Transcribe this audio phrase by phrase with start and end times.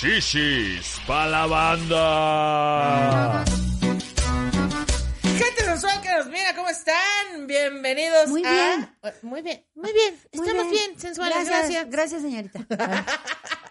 [0.00, 3.44] Shishis pa' la banda.
[5.36, 7.46] Gente sensual que nos mira, ¿cómo están?
[7.46, 8.96] Bienvenidos Muy a- bien.
[9.20, 10.18] Muy bien, muy bien.
[10.32, 11.90] Muy Estamos bien, sensuales, Gracias, gracias.
[11.90, 12.66] Gracias, señorita.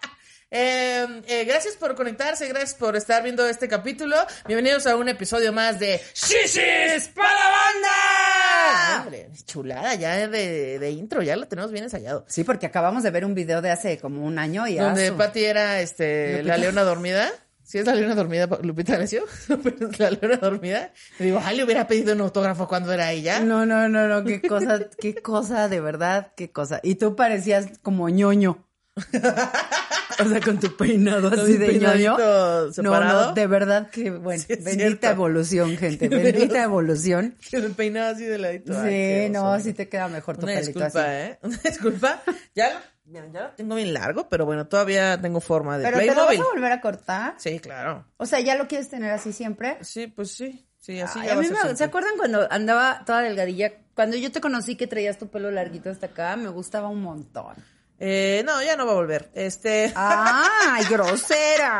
[0.52, 4.16] Eh, eh, gracias por conectarse, gracias por estar viendo este capítulo.
[4.48, 9.02] Bienvenidos a un episodio más de Shishis para la banda.
[9.04, 12.24] Hombre, chulada ya de, de intro, ya lo tenemos bien ensayado.
[12.26, 15.16] Sí, porque acabamos de ver un video de hace como un año y Donde asu.
[15.16, 16.48] Patty era este, Lupita.
[16.48, 17.30] la leona dormida.
[17.62, 19.12] ¿Sí es la leona dormida, Lupita es
[20.00, 20.92] la leona dormida.
[21.20, 23.38] Y digo, ay, le hubiera pedido un autógrafo cuando era ella.
[23.38, 26.80] No, no, no, no, qué cosa, qué cosa, de verdad, qué cosa.
[26.82, 28.66] Y tú parecías como ñoño.
[28.96, 32.16] O sea, con tu peinado así de ñoño.
[32.18, 35.06] No, no, de verdad que, bueno, Sí, bendita cierto.
[35.08, 37.36] evolución, gente, bendita evolución.
[37.50, 38.72] Que me peinaba así de ladito.
[38.84, 41.10] Sí, no, sí te queda mejor tu Una pelito disculpa, así.
[41.10, 41.38] ¿eh?
[41.42, 42.22] Una disculpa.
[42.54, 45.98] Ya lo, ya, ya lo tengo bien largo, pero bueno, todavía tengo forma de Pero
[45.98, 47.34] te lo vas a volver a cortar.
[47.38, 48.04] Sí, claro.
[48.18, 49.78] O sea, ¿ya lo quieres tener así siempre?
[49.80, 50.66] Sí, pues sí.
[50.78, 51.76] Sí, así Ay, ya a mí me-.
[51.76, 53.72] ¿Se acuerdan cuando andaba toda delgadilla?
[53.94, 57.54] Cuando yo te conocí que traías tu pelo larguito hasta acá, me gustaba un montón.
[58.00, 59.30] Eh, no, ya no va a volver.
[59.34, 61.78] Este, ¡Ay, grosera!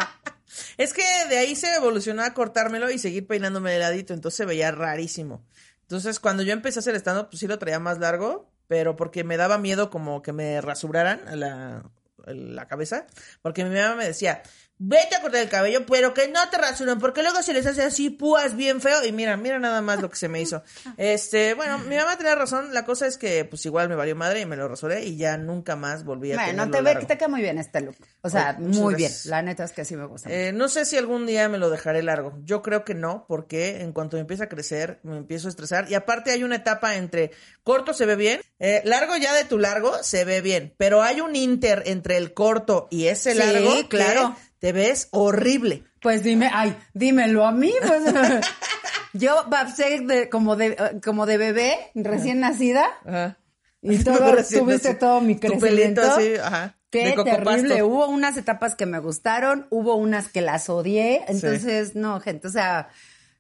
[0.77, 4.45] es que de ahí se evolucionó a cortármelo y seguir peinándome de ladito, entonces se
[4.45, 5.45] veía rarísimo.
[5.83, 9.25] Entonces, cuando yo empecé a hacer stand-up, pues sí lo traía más largo, pero porque
[9.25, 11.91] me daba miedo como que me rasuraran la,
[12.27, 13.07] la cabeza,
[13.43, 14.43] porque mi mamá me decía,
[14.83, 17.83] vete a cortar el cabello, pero que no te rasuren, porque luego se les hace
[17.83, 20.63] así púas bien feo, y mira, mira nada más lo que se me hizo.
[20.97, 24.41] Este, bueno, mi mamá tenía razón, la cosa es que pues igual me valió madre
[24.41, 27.07] y me lo rasuré y ya nunca más volví a Bueno, te, ve, largo.
[27.07, 27.97] te queda muy bien este look.
[28.23, 29.13] O sea, muy bien.
[29.27, 30.31] La neta es que sí me gusta.
[30.31, 32.39] Eh, no sé si algún día me lo dejaré largo.
[32.45, 35.91] Yo creo que no, porque en cuanto me empieza a crecer, me empiezo a estresar.
[35.91, 39.59] Y aparte hay una etapa entre corto se ve bien, eh, largo ya de tu
[39.59, 43.75] largo se ve bien, pero hay un inter entre el corto y ese Sí, largo
[43.89, 44.37] que claro.
[44.61, 45.83] Te ves horrible.
[46.01, 48.03] Pues dime, ay, dímelo a mí, pues.
[49.13, 53.39] yo babsé de, como de como de bebé, recién nacida, Ajá.
[53.83, 56.03] y todo, tuviste todo mi Tu pelito crecimiento.
[56.03, 56.77] así, ajá.
[56.91, 57.83] Qué terrible.
[57.85, 61.23] Hubo unas etapas que me gustaron, hubo unas que las odié.
[61.29, 62.89] Entonces, no, gente, o sea,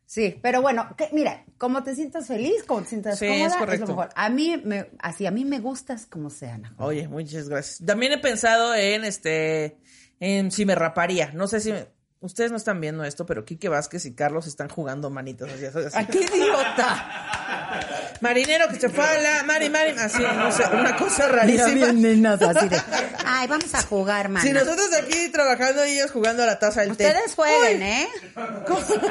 [0.07, 0.39] sí.
[0.41, 3.87] Pero bueno, que- mira, como te sientas feliz, como te sientas Sí, cómoda, es lo
[3.89, 4.11] mejor.
[4.15, 6.67] A mí, me, así, a mí me gustas como sean.
[6.67, 6.75] Ana.
[6.79, 7.85] Oye, muchas gracias.
[7.85, 9.79] También he pensado en este,
[10.21, 11.31] en si me raparía.
[11.35, 11.89] No sé si me-
[12.21, 15.79] ustedes no están viendo esto, pero Quique Vázquez y Carlos están jugando manitas así, así.
[15.95, 18.17] ¡Ay, qué idiota!
[18.21, 21.73] Marinero que se fue a la Mari Mari, así, no sé, una cosa rarísima.
[21.73, 22.79] bien nenas, así de,
[23.25, 24.45] ay, vamos a jugar, mana.
[24.45, 27.07] Si nosotros aquí trabajando y ellos jugando a la taza del té.
[27.07, 28.09] Ustedes jueguen, ¿eh?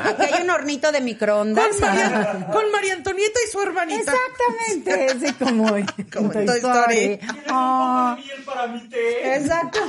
[0.05, 1.65] Aquí hay un hornito de microondas.
[1.77, 4.13] Con María, con María Antonieta y su hermanita.
[4.13, 5.65] Exactamente, sí, como,
[6.13, 7.19] Como en Toy Story.
[7.47, 8.17] Ah,
[9.23, 9.79] exacto.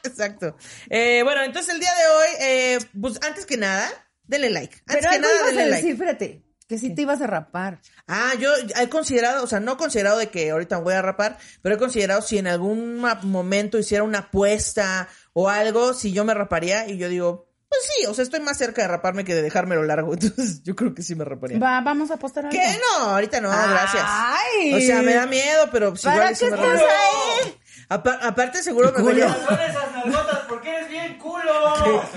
[0.04, 0.56] Exacto.
[0.88, 3.88] Eh, bueno, entonces el día de hoy, eh, pues antes que nada,
[4.24, 4.76] denle like.
[4.86, 5.90] Antes Pero que nada, denle decir, like.
[5.90, 7.80] espérate, que sí te ibas a rapar.
[8.06, 11.02] Ah, yo he considerado, o sea, no he considerado de que ahorita me voy a
[11.02, 16.24] rapar, pero he considerado si en algún momento hiciera una apuesta o algo, si yo
[16.24, 19.34] me raparía y yo digo, pues sí, o sea, estoy más cerca de raparme que
[19.34, 21.58] de dejármelo largo, entonces yo creo que sí me raparía.
[21.58, 22.56] Va, vamos a apostar algo.
[22.56, 22.78] ¿Qué?
[22.78, 24.04] No, ahorita no, gracias.
[24.06, 24.74] Ay.
[24.74, 27.59] O sea, me da miedo, pero pues ¿Para igual qué sí me estás ahí?
[27.90, 31.52] Apa- aparte seguro me Son esas nalgotas porque eres bien culo.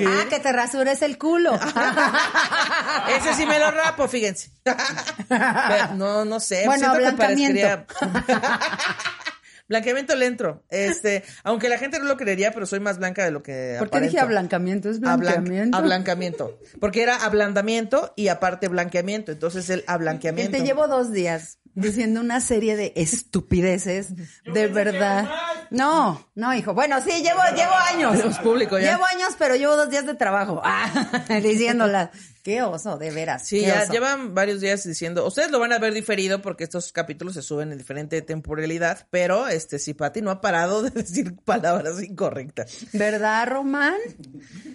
[0.08, 1.54] Ah, que te rasures el culo.
[3.18, 4.52] Ese sí me lo rapo, fíjense.
[4.64, 6.64] Pero no, no sé.
[6.66, 7.86] Bueno, siento que ablancamiento.
[8.00, 8.48] parecería-
[9.70, 10.64] Blanqueamiento lento.
[10.70, 13.90] Este, aunque la gente no lo creería, pero soy más blanca de lo que ¿Por
[13.90, 14.90] qué dije ablancamiento?
[14.90, 15.78] ¿Es Ablan- blanqueamiento?
[15.78, 16.60] ablancamiento.
[16.80, 19.32] Porque era ablandamiento y aparte blanqueamiento.
[19.32, 20.58] Entonces el Que ablanqueamiento.
[20.58, 24.10] te llevo dos días diciendo una serie de estupideces,
[24.44, 25.28] de verdad.
[25.74, 26.76] No, no, hijo.
[26.76, 28.12] Bueno, sí, llevo, llevo años.
[28.12, 28.92] Tenemos público ya.
[28.92, 30.62] Llevo años, pero llevo dos días de trabajo.
[30.76, 32.10] Ah, diciéndolas.
[32.44, 33.48] Qué oso, de veras.
[33.48, 33.94] Sí, ya oso.
[33.94, 37.72] llevan varios días diciendo, ustedes lo van a ver diferido porque estos capítulos se suben
[37.72, 42.86] en diferente temporalidad, pero este si Pati no ha parado de decir palabras incorrectas.
[42.92, 43.96] ¿Verdad, Román?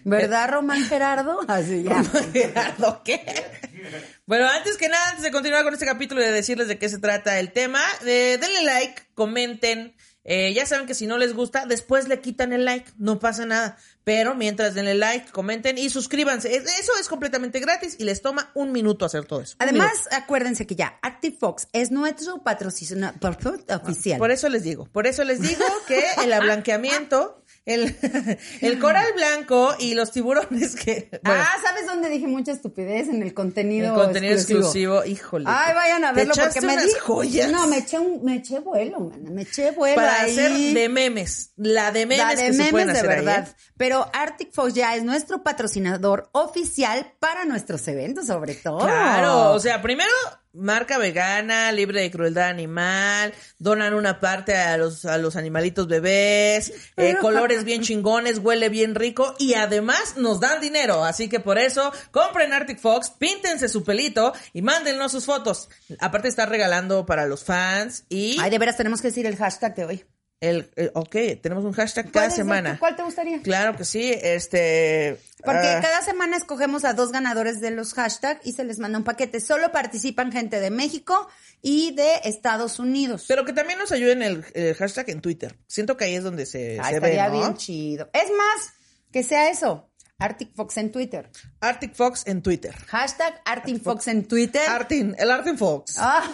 [0.04, 1.40] ¿Verdad, Román Gerardo?
[1.46, 2.02] Así ya.
[2.32, 3.24] Gerardo, ¿qué?
[4.26, 6.88] Bueno, antes que nada, antes de continuar con este capítulo y de decirles de qué
[6.88, 9.94] se trata el tema, eh, denle like, comenten,
[10.30, 13.46] Eh, ya saben que si no les gusta, después le quitan el like, no pasa
[13.46, 13.78] nada.
[14.04, 16.54] Pero mientras denle like, comenten y suscríbanse.
[16.54, 19.56] Es- Eso es completamente gratis y les toma un minuto hacer todo eso.
[19.58, 23.18] Además, acuérdense que ya Active Fox es nuestro patrocinador
[23.82, 24.18] oficial.
[24.18, 27.94] Por eso les digo, por eso les digo que el ablanqueamiento, el,
[28.62, 31.08] el coral blanco y los tiburones que...
[31.22, 33.08] bueno, ah, ¿sabes dónde dije mucha estupidez?
[33.08, 35.44] En el contenido, el contenido exclusivo, híjole.
[35.46, 37.52] Ay, vayan a verlo porque me di joyas.
[37.52, 40.30] No, me eché un, me eché vuelo, mana, me eché vuelo para ahí.
[40.32, 43.16] hacer de memes, la de memes La de que se memes pueden de hacer ahí,
[43.16, 43.48] verdad.
[43.48, 43.54] ¿eh?
[43.76, 48.78] Pero Arctic Fox ya es nuestro patrocinador oficial para nuestros eventos, sobre todo.
[48.78, 50.10] Claro, o sea, primero
[50.58, 56.72] marca vegana, libre de crueldad animal, donan una parte a los a los animalitos bebés,
[56.96, 61.58] eh, colores bien chingones, huele bien rico y además nos dan dinero, así que por
[61.58, 65.68] eso compren Arctic Fox, píntense su pelito y mándennos sus fotos.
[66.00, 69.74] Aparte está regalando para los fans y Ay, de veras tenemos que decir el hashtag
[69.74, 70.04] de hoy.
[70.40, 72.78] El, el- ok, tenemos un hashtag cada ¿Cuál es el- semana.
[72.78, 73.42] ¿Cuál te gustaría?
[73.42, 78.46] Claro que sí, este Porque ah, cada semana escogemos a dos ganadores de los hashtags
[78.46, 79.40] y se les manda un paquete.
[79.40, 81.28] Solo participan gente de México
[81.60, 83.24] y de Estados Unidos.
[83.26, 85.56] pero que también nos ayuden el, el hashtag en Twitter.
[85.66, 87.38] Siento que ahí es donde se, Ah, se ve, estaría ¿no?
[87.40, 88.08] bien chido.
[88.12, 88.72] Es más,
[89.12, 89.86] que sea eso.
[90.20, 91.30] Arctic Fox en Twitter.
[91.60, 92.74] Arctic Fox en Twitter.
[92.88, 94.62] Hashtag Arctic Fox en Twitter.
[94.68, 95.94] Artin, el Artin Fox.
[95.96, 96.28] Ah,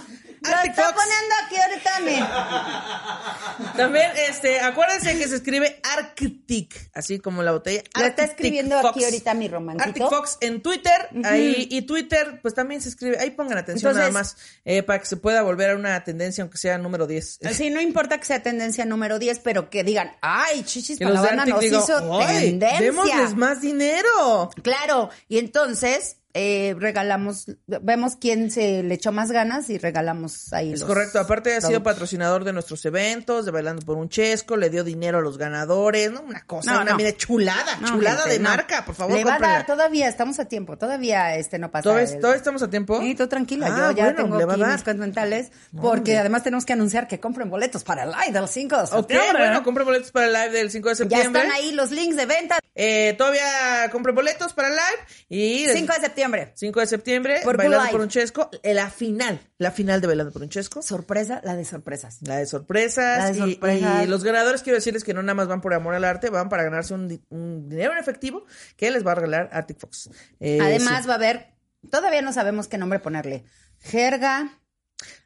[0.50, 0.94] lo Arctic está Fox.
[1.02, 3.76] poniendo aquí ahorita mi.
[3.76, 7.82] También, este, acuérdense que se escribe Arctic, así como la botella.
[7.98, 8.90] Lo está Arctic escribiendo Fox.
[8.96, 9.84] aquí ahorita mi romancito.
[9.88, 14.12] Arctic Fox en Twitter, ahí, y Twitter, pues también se escribe, ahí pongan atención Entonces-
[14.12, 17.40] nada más, eh, para que se pueda volver a una tendencia, aunque sea número 10.
[17.54, 21.46] Sí, no importa que sea tendencia número 10, pero que digan, ay, chichis para Arctic
[21.54, 22.80] nos hizo "Ay, tendencia.
[22.80, 24.50] démosles más dinero.
[24.62, 30.72] Claro, y entonces eh, regalamos, vemos quién se le echó más ganas y regalamos ahí.
[30.72, 34.56] Es los correcto, aparte ha sido patrocinador de nuestros eventos, de Bailando por un Chesco,
[34.56, 36.22] le dio dinero a los ganadores, ¿no?
[36.22, 37.10] Una cosa, No, una no.
[37.12, 40.46] chulada, No, chulada gente, de marca, por favor, Le va a dar, todavía estamos a
[40.46, 41.84] tiempo, todavía este no pasa.
[41.84, 43.00] ¿Todavía, el- todavía estamos a tiempo?
[43.00, 46.64] Sí, tú tranquila, Ah, yo ya bueno, tengo aquí mis cuentas mentales, porque además tenemos
[46.64, 49.38] que anunciar que compren boletos para el live del 5 de Ok, septiembre.
[49.38, 51.42] bueno, compre boletos para el live del 5 de ya septiembre.
[51.42, 52.58] están ahí los links de venta.
[52.74, 55.66] Eh, todavía compre boletos para el live y...
[55.72, 56.23] 5 de septiembre.
[56.54, 60.32] 5 de septiembre, Por Bailando por un Chesco, eh, la final, la final de Bailando
[60.32, 60.82] por un Chesco.
[60.82, 62.18] Sorpresa, la de sorpresas.
[62.22, 63.18] La de sorpresas.
[63.18, 64.04] La de y- sorpresas.
[64.04, 66.48] Y, los ganadores, quiero decirles que no nada más van por amor al arte, van
[66.48, 68.44] para ganarse un, di- un dinero en efectivo
[68.76, 70.10] que les va a regalar Arctic Fox.
[70.40, 71.08] Eh, Además sí.
[71.08, 71.54] va a haber,
[71.90, 73.44] todavía no sabemos qué nombre ponerle.
[73.80, 74.58] Jerga,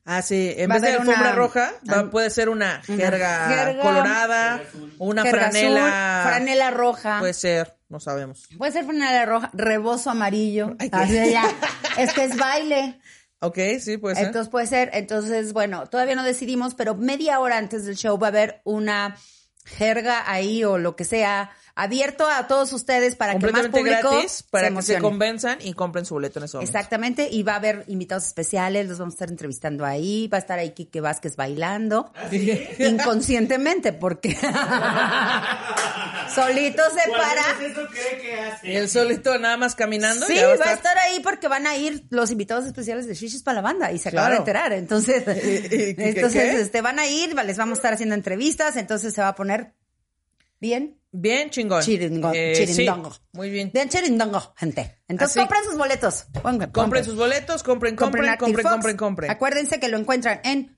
[0.04, 2.96] Ah, sí, en va a vez de alfombra una- roja, va- puede ser una una
[2.96, 4.62] jerga, jerga- colorada,
[4.98, 6.20] una jerga franela.
[6.22, 7.18] azul, franela roja.
[7.20, 8.48] Puede ser, no sabemos.
[8.58, 10.76] Puede ser franela roja, rebozo amarillo.
[10.78, 11.44] Ay, Así ya.
[11.96, 13.00] Es que es baile.
[13.40, 14.26] Ok, sí, puede ser.
[14.26, 14.90] Entonces puede ser.
[14.92, 19.16] Entonces, bueno, todavía no decidimos, pero media hora antes del show va a haber una
[19.64, 21.50] jerga ahí o lo que sea
[21.80, 25.74] abierto a todos ustedes para que más público gratis para se que se convenzan y
[25.74, 26.76] compren su boleto en ese momento.
[26.76, 30.40] Exactamente, y va a haber invitados especiales, los vamos a estar entrevistando ahí, va a
[30.40, 32.12] estar ahí Quique Vázquez bailando,
[32.80, 34.34] inconscientemente, porque
[36.34, 37.42] solito se para.
[37.64, 38.72] eso cree que hace?
[38.72, 40.26] Y el solito nada más caminando.
[40.26, 43.56] Sí, va a estar ahí porque van a ir los invitados especiales de Shishis para
[43.56, 44.42] la banda y se acaba de Claro.
[44.42, 44.72] enterar.
[44.72, 46.60] Entonces, ¿Y- y- qué- entonces qué?
[46.60, 49.72] este, van a ir, les vamos a estar haciendo entrevistas, entonces se va a poner
[50.60, 51.82] bien Bien chingón.
[51.82, 53.12] chiringo, Eh, sí, chirindongo.
[53.32, 53.70] muy bien.
[53.72, 54.98] Bien chirindongo, gente.
[55.08, 56.26] Entonces Así- compren sus boletos.
[56.72, 59.30] Compren sus boletos, compren, compren, compren, compren, compren.
[59.30, 60.76] Acuérdense que lo encuentran en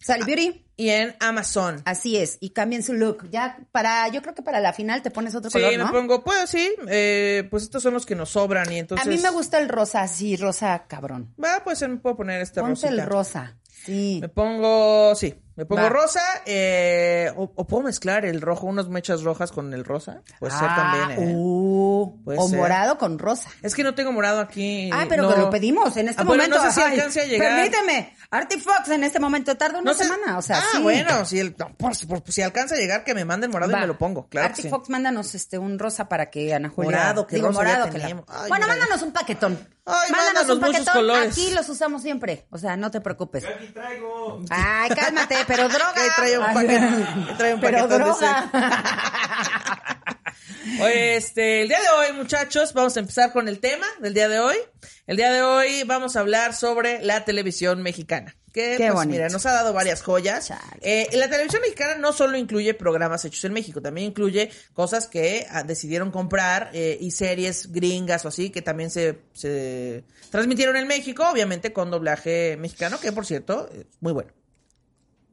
[0.00, 0.66] Sally Beauty.
[0.76, 1.82] Y en Amazon.
[1.84, 3.28] Así es, y cambien su look.
[3.30, 5.90] Ya para, yo creo que para la final te pones otro Sí, color, me ¿no?
[5.92, 9.06] pongo, pues sí, eh, pues estos son los que nos sobran y entonces...
[9.06, 11.34] A mí me gusta el rosa, así, rosa cabrón.
[11.42, 12.88] Va, pues me puedo poner esta Ponte rosita.
[13.02, 13.58] el rosa.
[13.68, 14.18] Sí.
[14.22, 15.88] Me pongo, sí, me pongo Va.
[15.88, 20.22] rosa, eh, o, o puedo mezclar el rojo, unas mechas rojas con el rosa.
[20.38, 21.32] Puede ser Ah, también, ¿eh?
[21.36, 22.58] uh, Puede o ser.
[22.58, 23.50] morado con rosa.
[23.62, 24.90] Es que no tengo morado aquí.
[24.92, 25.34] Ah, pero no.
[25.34, 26.64] que lo pedimos en este Ah, bueno, momento.
[26.64, 27.56] no sé si alcance a llegar.
[27.56, 30.82] Permíteme, Arctic Fox en este momento tarda una No sé- semana, o sea, ah, sí.
[30.82, 33.78] bueno, si, el, no, por- por- si alcanza a llegar, que me manden morado Va.
[33.78, 34.70] y me lo pongo, claro Arctic sí.
[34.70, 36.90] Fox, mándanos este un rosa para que Ana Julia.
[36.90, 38.06] Morado, que digo, rosa ya morado que la-.
[38.28, 39.58] Ay, bueno, mándanos un paquetón.
[39.86, 40.94] Ay, mándanos mándanos un muchos paquetón.
[40.94, 41.32] colores.
[41.32, 42.46] Aquí los usamos siempre.
[42.50, 43.44] O sea, no te preocupes.
[43.44, 44.40] Aquí traigo.
[44.50, 45.94] Ay, cálmate, pero droga.
[45.94, 48.50] Que trae un paquete- que trae un pero droga.
[50.82, 54.28] Oye, este, el día de hoy, muchachos, vamos a empezar con el tema del día
[54.28, 54.56] de hoy.
[55.06, 58.36] El día de hoy vamos a hablar sobre la televisión mexicana.
[58.52, 59.12] Que, Qué pues, bonito.
[59.12, 60.52] mira, nos ha dado varias joyas.
[60.80, 65.46] Eh, la televisión mexicana no solo incluye programas hechos en México, también incluye cosas que
[65.50, 70.86] ah, decidieron comprar eh, y series gringas o así que también se, se transmitieron en
[70.88, 74.32] México, obviamente con doblaje mexicano, que por cierto, es muy bueno.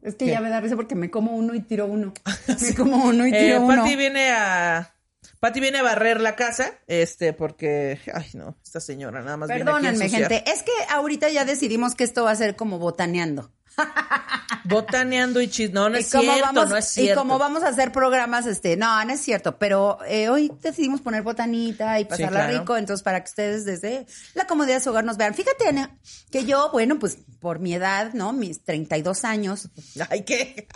[0.07, 2.13] Es que ya me da risa porque me como uno y tiro uno.
[2.61, 3.83] Me como uno y Eh, tiro uno.
[3.83, 4.93] Pati viene a.
[5.41, 7.99] Pati viene a barrer la casa, este, porque.
[8.13, 10.49] Ay, no, esta señora nada más viene aquí a Perdónenme, gente.
[10.49, 13.51] Es que ahorita ya decidimos que esto va a ser como botaneando.
[14.65, 15.71] Botaneando y chis.
[15.71, 17.21] No, no es y cierto, vamos, no es y cierto.
[17.21, 21.23] como vamos a hacer programas, este, no, no es cierto, pero eh, hoy decidimos poner
[21.23, 22.59] botanita y pasarla claro.
[22.59, 25.33] rico, entonces para que ustedes desde la comodidad de su hogar nos vean.
[25.33, 25.97] Fíjate, Ana,
[26.31, 28.33] que yo, bueno, pues por mi edad, ¿no?
[28.33, 29.69] Mis 32 años.
[30.09, 30.67] Ay, ¿qué?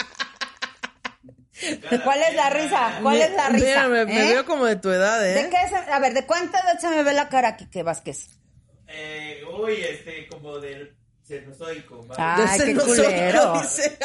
[2.04, 3.00] ¿Cuál es la risa?
[3.04, 3.66] ¿Cuál es la risa?
[3.66, 4.34] Mira, me, me ¿Eh?
[4.34, 5.44] veo como de tu edad, ¿eh?
[5.44, 8.30] ¿De qué se- a ver, ¿de cuánta edad se me ve la cara, Kike Vázquez?
[8.88, 10.98] Eh, uy, este, como del
[11.40, 12.06] cenozoico.
[12.08, 12.22] ¿vale?
[12.24, 13.54] Ay, De qué cenozoico, culero.
[13.62, 13.98] dice.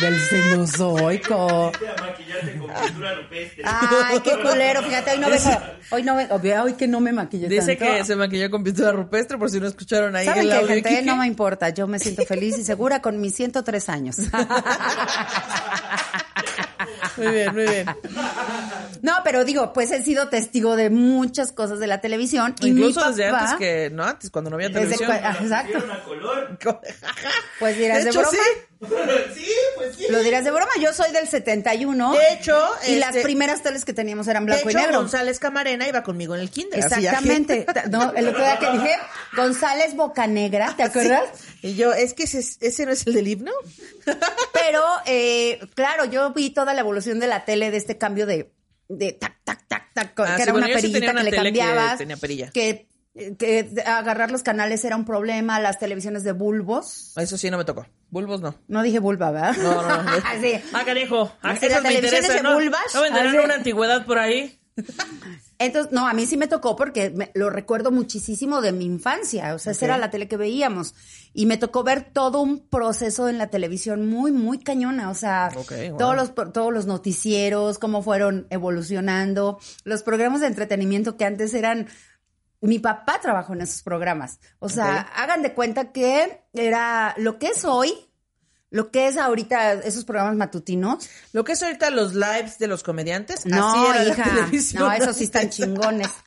[0.00, 1.72] Del cenozoico.
[1.80, 3.62] Vete a maquillarte con pintura rupestre.
[3.64, 4.82] Ay, qué culero.
[4.82, 5.50] Fíjate, hoy no vengo.
[5.90, 6.62] Hoy no vengo.
[6.62, 7.94] Hoy que no me maquillé Dice tanto.
[7.94, 10.68] que se maquilló con pintura rupestre, por si no escucharon ahí ¿Saben el audio.
[10.68, 11.02] gente?
[11.02, 11.68] No me importa.
[11.70, 14.16] Yo me siento feliz y segura con mis 103 años.
[17.24, 17.86] Muy bien, muy bien.
[19.02, 22.54] No, pero digo, pues he sido testigo de muchas cosas de la televisión.
[22.60, 25.10] Y Incluso mi desde papá, antes que, no antes, cuando no había televisión.
[25.12, 25.72] ah, exacto.
[25.78, 26.58] ¿Vieron a color?
[27.58, 28.36] Pues dirás De de, hecho, broma.
[28.36, 28.60] sí.
[29.34, 29.46] sí,
[29.76, 30.06] pues sí.
[30.08, 30.70] Lo dirás de broma.
[30.80, 32.12] Yo soy del 71.
[32.12, 32.58] De hecho,
[32.88, 34.98] Y las este, primeras teles que teníamos eran De blanco hecho, y negro.
[35.00, 36.78] González Camarena iba conmigo en el kinder.
[36.80, 37.66] Exactamente.
[37.90, 38.96] No, el otro día que dije,
[39.36, 41.24] González Bocanegra, ¿te acuerdas?
[41.62, 43.52] Y yo, es que ese, ese no es el del himno.
[44.52, 48.50] Pero, eh, claro, yo vi toda la evolución de la tele, de este cambio de,
[48.88, 51.20] de tac, tac, tac, tac, Ah, que sí, era bueno, una sí perillita tenía una
[51.20, 51.98] que le tele que cambiabas.
[51.98, 52.50] tenía perilla.
[52.50, 57.12] Que, que agarrar los canales era un problema, las televisiones de bulbos.
[57.16, 57.86] Eso sí no me tocó.
[58.10, 58.54] Bulbos no.
[58.68, 59.56] No dije vulva, ¿verdad?
[59.56, 60.12] No, no, no.
[60.40, 60.54] sí.
[60.72, 61.32] Ah, carajo.
[61.42, 62.54] Ah, esas las me televisiones interesan, de ¿no?
[62.54, 62.94] vulvas.
[62.94, 63.38] ¿No vendrán Así.
[63.38, 64.56] una antigüedad por ahí?
[65.58, 69.54] Entonces, no, a mí sí me tocó porque me- lo recuerdo muchísimo de mi infancia.
[69.54, 70.94] O sea, esa era la tele que veíamos.
[71.34, 75.10] Y me tocó ver todo un proceso en la televisión muy, muy cañona.
[75.10, 75.98] O sea, wow.
[75.98, 81.88] todos, los, todos los noticieros, cómo fueron evolucionando, los programas de entretenimiento que antes eran.
[82.60, 84.38] Mi papá trabajó en esos programas.
[84.58, 87.92] O sea, hagan de cuenta que era lo que es hoy,
[88.70, 91.08] lo que es ahorita esos programas matutinos.
[91.32, 94.50] Lo que es ahorita los lives de los comediantes, No, así era hija.
[94.78, 96.08] No, esos sí están chingones.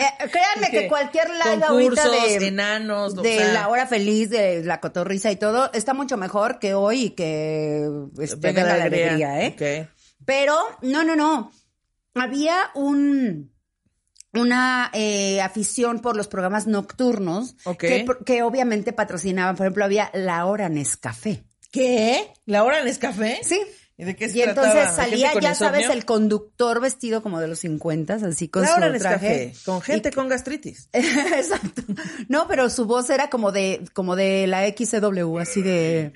[0.00, 3.52] Eh, créanme que cualquier live ahorita de, enanos, o de sea.
[3.52, 7.86] la hora feliz, de la cotorriza y todo, está mucho mejor que hoy y que
[8.18, 9.90] este, Venga la alegría, alegría, ¿eh?
[10.24, 11.52] Pero, no, no, no.
[12.14, 13.52] Había un
[14.32, 19.56] una eh, afición por los programas nocturnos que, que obviamente patrocinaban.
[19.56, 21.44] Por ejemplo, había La Hora Nescafé.
[21.70, 22.32] ¿Qué?
[22.46, 23.40] ¿La hora en Escafé?
[23.42, 23.60] Sí.
[23.96, 27.58] ¿Y de qué se Y entonces salía, ya sabes, el conductor vestido como de los
[27.58, 29.44] 50, así con La su hora en traje.
[29.44, 30.88] Escafé, con gente con gastritis.
[30.92, 31.82] Exacto.
[32.28, 36.12] No, pero su voz era como de, como de la XCW, así de.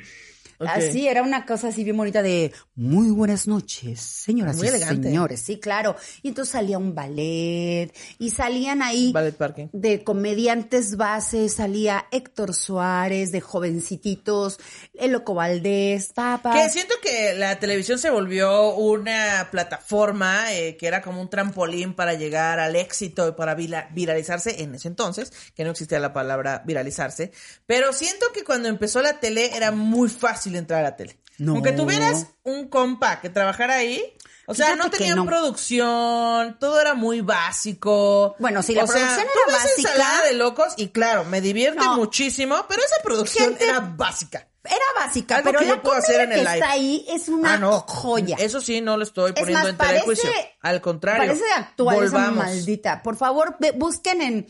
[0.64, 0.70] Ok.
[0.74, 5.08] Así, era una cosa así bien bonita de muy buenas noches, señoras Muy y elegante.
[5.08, 5.40] señores.
[5.40, 5.96] Sí, claro.
[6.22, 9.66] Y entonces salía un ballet y salían ahí Ballet Parking.
[9.72, 14.58] de comediantes bases, salía Héctor Suárez, de jovencititos,
[14.94, 16.52] El Loco Valdés, papá.
[16.54, 21.94] Que siento que la televisión se volvió una plataforma eh, que era como un trampolín
[21.94, 26.62] para llegar al éxito y para viralizarse en ese entonces, que no existía la palabra
[26.64, 27.32] viralizarse.
[27.66, 31.18] Pero siento que cuando empezó la tele era muy fácil entrar a la tele.
[31.38, 31.52] No.
[31.52, 34.02] Aunque tuvieras un compa que trabajara ahí,
[34.46, 35.26] o sea, Fíjate no tenían no.
[35.26, 38.36] producción, todo era muy básico.
[38.38, 39.88] Bueno, sí, la O sea, producción tú era ves básica.
[39.92, 41.96] Ensalada de locos y claro, me divierte No.
[41.96, 44.48] muchísimo, pero esa producción Gente- era básica.
[44.64, 46.54] Era básica, Algo pero que yo puedo hacer en el que live.
[46.54, 47.80] está ahí es una Ah, no.
[47.80, 48.36] joya.
[48.38, 50.30] Eso sí, no lo estoy Es poniendo más, en tela de juicio.
[50.62, 51.26] Al contrario.
[51.26, 53.02] Parece actual esa maldita.
[53.02, 54.46] Por favor, busquen en,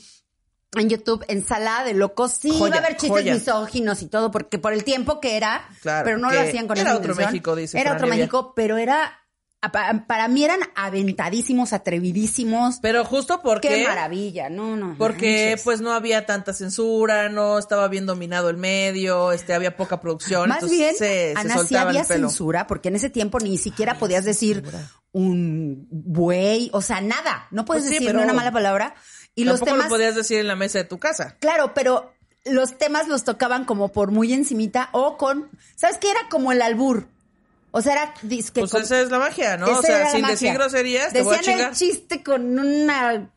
[0.76, 2.32] en YouTube ensalada de locos.
[2.40, 3.34] Sí, Joya, va a haber chistes joya.
[3.34, 6.76] misóginos y todo, porque por el tiempo que era, Claro, pero no lo hacían con
[6.78, 7.32] era esa otro intención.
[7.32, 8.08] México, dice Era Fran otro.
[8.16, 9.20] México, pero era,
[9.72, 12.78] pa- para mí eran aventadísimos, atrevidísimos.
[12.82, 13.68] Pero justo porque...
[13.68, 14.94] Qué maravilla, no, no.
[14.98, 15.62] Porque manches.
[15.64, 20.48] pues no había tanta censura, no estaba bien dominado el medio, este había poca producción,
[20.48, 23.98] Más bien, se, se Ana, sí soltaba había censura, porque en ese tiempo ni siquiera
[23.98, 24.62] podías decir
[25.12, 27.46] un buey, o sea, nada.
[27.50, 28.94] No puedes Pues sí, decir pero una mala palabra.
[29.34, 31.36] Y los temas, lo podías decir en la mesa de tu casa.
[31.40, 32.12] claro, pero
[32.44, 36.10] los temas los tocaban como por muy encimita o con, ¿sabes qué?
[36.10, 37.06] Era como el albur.
[37.70, 39.66] O sea, era disque Pues con- esa es la magia, ¿no?
[39.66, 40.34] O sea, sin magia.
[40.34, 41.70] decir groserías, te voy a Decían chingar.
[41.72, 43.30] el chiste con una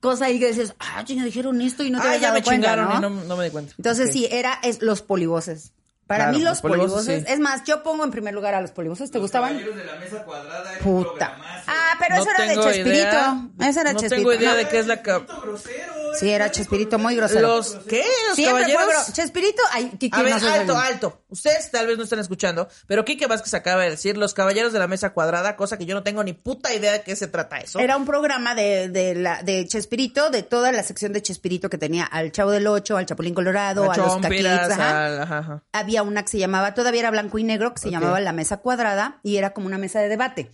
[0.00, 2.68] cosa ahí que dices, ah, chinga, dijeron esto y no te Ah, ya me cuenta,
[2.70, 2.96] chingaron ¿no?
[2.96, 3.74] y no, no me di cuenta.
[3.76, 4.12] Entonces Ok.
[4.12, 5.72] sí, era es, los polivoces.
[6.12, 7.32] Para Claro, mí los los polivoces, polivoces, sí.
[7.32, 9.50] es más, yo pongo en primer lugar a los polivoces, ¿te gustaban?
[9.54, 11.36] Caballeros de la mesa cuadrada Puta.
[11.66, 12.90] Ah, pero No eso era de Chespirito.
[12.90, 13.36] idea.
[13.60, 14.28] Eso era No Chespirito.
[14.30, 14.56] tengo idea No.
[14.58, 14.96] de qué es la...
[14.96, 16.01] Grosero.
[16.18, 17.40] Sí, era Chespirito muy grosero.
[17.56, 18.04] Los, ¿qué?
[18.28, 19.06] Los Siempre fue caballeros.
[19.08, 20.84] gro- Chespirito, ay, Kiki, A ver, no seas alto, bien.
[20.86, 21.22] alto.
[21.28, 24.78] Ustedes tal vez no están escuchando, pero Kike Vázquez acaba de decir Los Caballeros de
[24.78, 27.58] la Mesa Cuadrada, cosa que yo no tengo ni puta idea de qué se trata
[27.58, 27.78] eso.
[27.78, 31.78] Era un programa de, de, la, de Chespirito, de toda la sección de Chespirito que
[31.78, 35.06] tenía al Chavo del Ocho, al Chapulín Colorado, a los Chompiras, Caquets, ajá.
[35.06, 35.62] al- ajá, ajá.
[35.72, 38.58] Había una que se llamaba, todavía era blanco y negro, que se llamaba La Mesa
[38.58, 40.50] Cuadrada y era como una mesa de debate.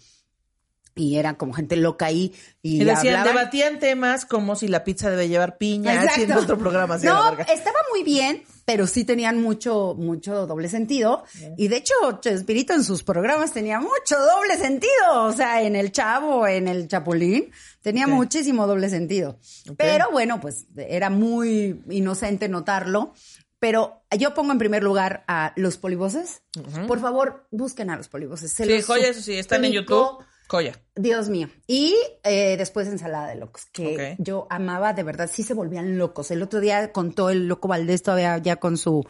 [0.99, 3.27] Y era como gente loca ahí y, Y decían, hablaban.
[3.37, 6.13] debatían temas como si la pizza debe llevar piña, Exacto.
[6.13, 11.25] haciendo otro programa así No, estaba muy bien, pero sí tenían mucho, mucho doble sentido.
[11.57, 15.23] Y de hecho, Chespirito en sus programas tenía mucho doble sentido.
[15.25, 17.51] O sea, en el Chavo, en el Chapulín,
[17.81, 19.39] tenía muchísimo doble sentido.
[19.77, 23.15] Pero bueno, pues era muy inocente notarlo.
[23.61, 26.43] Pero yo pongo en primer lugar a los polivoces.
[26.87, 28.53] Por favor, busquen a los polivoces.
[28.53, 29.73] Se Sí, los joya, eso sí, están en.
[29.73, 30.19] YouTube.
[30.49, 30.73] Joya.
[30.97, 31.49] Dios mío.
[31.67, 36.31] Y eh, después ensalada de locos, que yo amaba, de verdad, sí se volvían locos.
[36.31, 39.07] El otro día contó el loco Valdés todavía ya con su,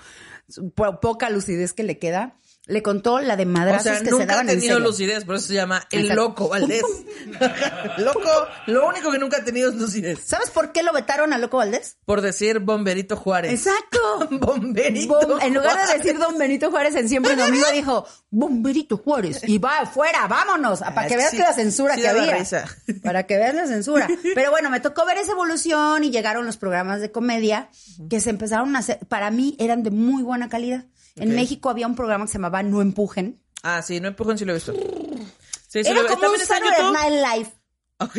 [0.49, 2.37] su po- poca lucidez que le queda,
[2.69, 4.89] le contó la de O madrazos sea, que se nunca ha daban en tenido serio.
[4.89, 6.23] lucidez, por eso se llama el Exacto.
[6.23, 6.83] loco Valdés.
[7.99, 8.31] loco,
[8.67, 10.21] lo único que nunca ha tenido es lucidez.
[10.25, 11.97] ¿Sabes por qué lo vetaron al loco Valdés?
[12.05, 13.53] Por decir Bomberito Juárez.
[13.53, 14.29] Exacto.
[14.31, 15.19] Bomberito.
[15.21, 19.41] Bom- en lugar de decir Don Benito Juárez en Siempre Domingo, dijo Bomberito Juárez.
[19.47, 20.81] Y va afuera, vámonos.
[20.81, 22.37] Para que veas sí, que la censura sí que había.
[22.37, 22.65] risa.
[23.03, 24.09] Para que veas la censura.
[24.35, 27.71] Pero bueno, me tocó ver esa evolución y llegaron los programas de comedia
[28.11, 28.99] que se empezaron a hacer.
[29.09, 30.85] Para mí eran de muy buena calidad.
[31.21, 31.35] En.
[31.35, 33.41] México había un programa que se llamaba No Empujen.
[33.63, 34.73] Ah, sí, no empujen si lo he visto.
[34.73, 36.93] Sí, sí Era lo como un Saturday.
[36.93, 37.53] Night Live.
[37.99, 38.17] Ok,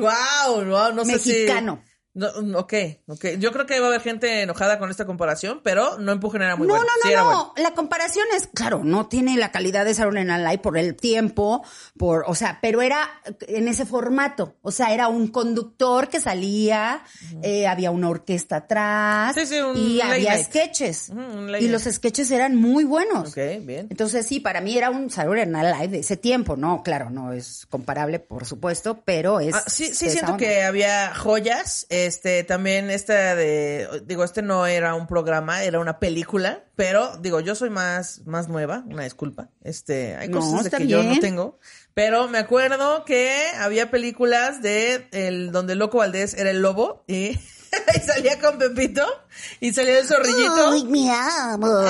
[0.00, 1.30] wow, wow, no sé si...
[1.30, 1.82] Mexicano.
[2.14, 2.74] No, mm, ok,
[3.06, 3.24] ok.
[3.38, 6.56] Yo creo que va a haber gente enojada con esta comparación, pero no empujen era
[6.56, 6.86] muy no, bueno.
[6.86, 7.26] no, Sí, no, era no.
[7.26, 7.52] bueno.
[7.56, 11.64] La comparación es, claro, no tiene la calidad de Saturday Night Live por el tiempo,
[11.96, 13.08] por, o sea, pero era
[13.48, 14.56] en ese formato.
[14.60, 17.02] O sea, era un conductor que salía,
[17.42, 20.46] eh, había una orquesta atrás Sí, sí, un y había night.
[20.46, 21.10] sketches.
[21.60, 23.30] Y los sketches eran muy buenos.
[23.30, 23.86] Ok, bien.
[23.88, 26.82] Entonces, sí, para mí era un Saturday Night Live de ese tiempo, ¿no?
[26.82, 29.54] Claro, no es comparable, por supuesto, pero es.
[29.54, 30.36] Ah, sí, sí siento onda.
[30.44, 31.86] que había joyas.
[32.06, 37.40] Este, también esta de, digo, este no era un programa, era una película, pero digo,
[37.40, 39.50] yo soy más, más nueva, una disculpa.
[39.62, 41.58] Este, hay No, cosas de que yo no tengo.
[41.94, 47.38] Pero me acuerdo que había películas de el donde Loco Valdés era el lobo y,
[47.94, 49.06] y salía con Pepito
[49.60, 50.68] y salía el zorrillito.
[50.70, 51.68] Ay, mi amo.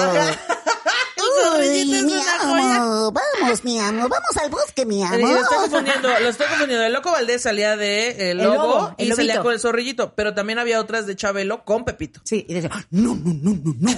[1.61, 3.13] Es mi amo.
[3.13, 4.09] Vamos, mi amo.
[4.09, 5.17] Vamos al bosque, mi amo.
[5.19, 6.85] Lo estoy confundiendo, lo estoy confundiendo.
[6.85, 10.15] El Loco Valdés salía de El El Lobo, lobo, el y salía con el zorrillito,
[10.15, 12.21] pero también había otras de Chabelo con Pepito.
[12.25, 13.93] Sí, y decía, no, no, no, no, no.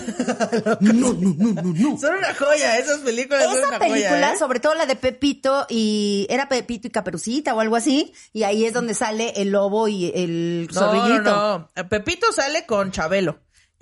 [0.80, 1.98] No, no, no, no, no.
[1.98, 4.32] Son una joya, esas películas son Esa una película, joya.
[4.32, 4.38] ¿eh?
[4.38, 8.64] sobre todo la de Pepito y era Pepito y Caperucita o algo así, y ahí
[8.64, 11.22] es donde sale el lobo y el No, zorrillito.
[11.22, 11.88] no, no.
[11.88, 13.33] Pepito sale con Chabelo.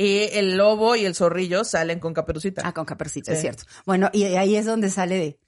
[0.02, 2.62] Y el lobo y el zorrillo salen con Caperucita.
[2.64, 3.36] Ah, con Caperucita, Sí.
[3.36, 3.64] es cierto.
[3.86, 5.38] Bueno, y ahí es donde sale de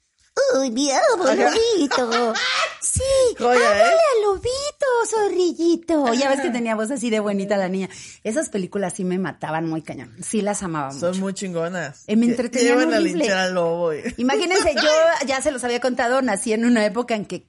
[0.61, 2.33] Ay, mi amo, lobito.
[2.81, 3.01] Sí,
[3.39, 3.83] háblale ¿eh?
[3.83, 6.13] al lobito, zorrillito.
[6.13, 7.89] Ya ves que tenía voz así de bonita la niña.
[8.23, 10.15] Esas películas sí me mataban muy cañón.
[10.21, 10.99] Sí las amaba mucho.
[11.13, 12.03] Son muy chingonas.
[12.07, 13.19] Eh, me entretenían Llevan a horrible.
[13.19, 13.93] linchar al lobo.
[13.93, 14.91] y- Imagínense, yo
[15.25, 17.47] ya se los había contado, nací en una época en que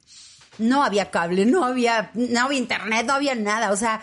[0.58, 3.72] no había cable, no había, no había internet, no había nada.
[3.72, 4.00] O sea,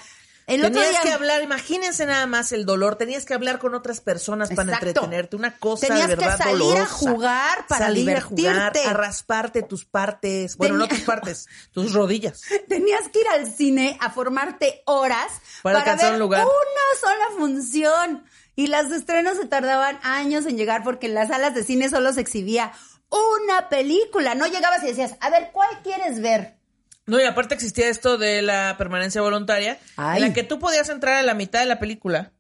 [0.48, 1.00] el Tenías día.
[1.02, 5.36] que hablar, imagínense nada más el dolor, tenías que hablar con otras personas para entretenerte,
[5.36, 8.88] una cosa Tenías de que verdad salir a jugar para salir a jugar, divertirte.
[8.90, 12.42] a rasparte tus partes, bueno, no tus partes, tus rodillas.
[12.68, 16.46] Tenías que ir al cine a formarte horas Para para, alcanzar ver un lugar.
[16.46, 18.24] una sola función.
[18.56, 22.14] Y las estrenos se tardaban años en llegar porque en las salas de cine solo
[22.14, 22.72] se exhibía
[23.10, 24.36] una película.
[24.36, 26.58] No llegabas y decías, a ver, ¿cuál quieres ver?
[27.06, 30.22] No, y aparte existía esto de la permanencia voluntaria, Ay.
[30.22, 32.32] en la que tú podías entrar a la mitad de la película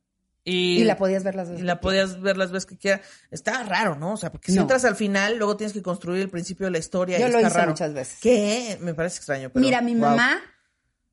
[0.45, 2.77] y, Y la podías ver las veces y la que podías ver las veces que
[2.77, 3.01] quieras.
[3.31, 4.13] Está raro, ¿no?
[4.13, 4.63] O sea, porque si No.
[4.63, 7.17] entras al final, luego tienes que construir el principio de la historia.
[7.19, 7.71] Yo y lo está hice raro.
[7.71, 8.19] muchas veces.
[8.21, 8.77] ¿Qué?
[8.81, 9.49] Me parece extraño.
[9.51, 10.09] Pero, Mira, mi wow.
[10.09, 10.31] mamá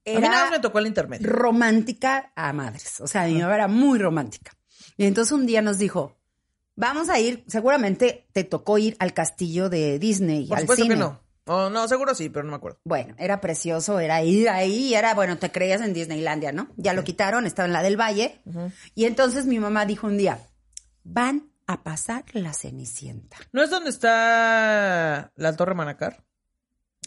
[0.06, 1.28] A mí nada más era me tocó el intermedio.
[1.28, 3.00] romántica a madres.
[3.00, 4.52] O sea, mi mamá era muy romántica.
[4.96, 6.18] Y entonces un día nos dijo,
[6.74, 10.94] vamos a ir, seguramente te tocó ir al castillo de Disney, Por al supuesto cine.
[10.96, 11.20] que no.
[11.46, 12.78] Oh, no, seguro sí, pero no me acuerdo.
[12.84, 16.68] Bueno, era precioso, era ir ahí, era, bueno, te creías en Disneylandia, ¿no?
[16.76, 18.40] Ya lo quitaron, estaba en la del Valle.
[18.94, 20.38] Y entonces mi mamá dijo un día,
[21.02, 23.36] van a pasar la Cenicienta.
[23.52, 26.24] ¿No es donde está la Torre Manacar?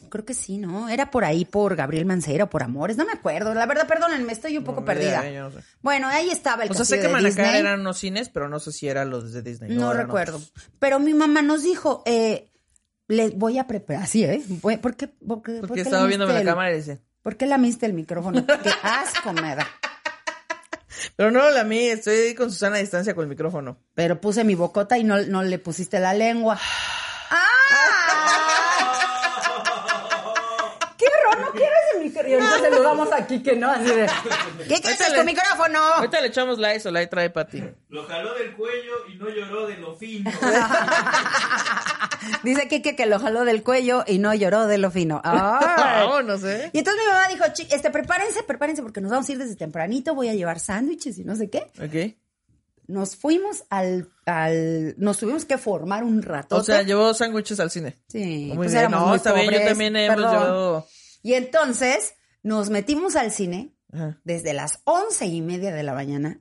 [0.09, 0.89] Creo que sí, ¿no?
[0.89, 3.53] Era por ahí, por Gabriel Mancera, por Amores, no me acuerdo.
[3.53, 5.29] La verdad, perdónenme, estoy un poco No, ni idea, perdida.
[5.31, 5.65] eh, yo no sé.
[5.81, 7.59] Bueno, ahí estaba el O sea, sé que de Manacar Disney.
[7.61, 9.75] eran unos cines, pero no sé si eran los de Disney.
[9.75, 10.37] No, recuerdo.
[10.37, 10.53] otros.
[10.79, 12.51] Pero mi mamá nos dijo, eh,
[13.07, 14.03] les voy a preparar.
[14.03, 14.41] Así, ¿eh?
[14.47, 15.07] Voy- ¿Por qué?
[15.07, 17.85] ¿Por qué, por Porque qué estaba viéndome la el- cámara y dice, ¿Por qué lamiste
[17.85, 18.45] el micrófono?
[18.45, 19.67] Qué asco me da.
[21.15, 23.77] Pero no la mí, estoy con Susana a distancia con el micrófono.
[23.93, 26.59] Pero puse mi bocota y no, no le pusiste la lengua.
[27.29, 28.02] ¡Ah!
[32.35, 32.65] El micrófono?
[32.65, 34.07] Entonces lo damos aquí que no, así de...
[34.67, 35.79] ¿Qué Ahorita tu le- micrófono?
[35.79, 37.63] Ahorita le echamos la eso, la trae para ti.
[37.89, 40.31] Lo jaló del cuello y no lloró de lo fino.
[42.43, 45.21] Dice Kike que lo jaló del cuello y no lloró de lo fino.
[45.25, 46.05] ¡Ay!
[46.05, 46.69] Vámonos, ¿eh?
[46.73, 49.55] Y entonces mi mamá dijo, "Chi- este, prepárense, prepárense porque nos vamos a ir desde
[49.55, 51.59] tempranito, voy a llevar sándwiches y no sé qué.
[51.83, 52.15] Ok.
[52.87, 56.57] Nos fuimos al, al, nos tuvimos que formar un rato.
[56.57, 57.97] O sea, llevó sándwiches al cine.
[58.07, 58.79] sí, Muy pues bien.
[58.79, 60.31] éramos No, muy está bien, yo también hemos perdón.
[60.33, 60.87] llevado.
[61.23, 64.19] Y entonces nos metimos al cine Ajá.
[64.23, 66.37] desde las once y media de la mañana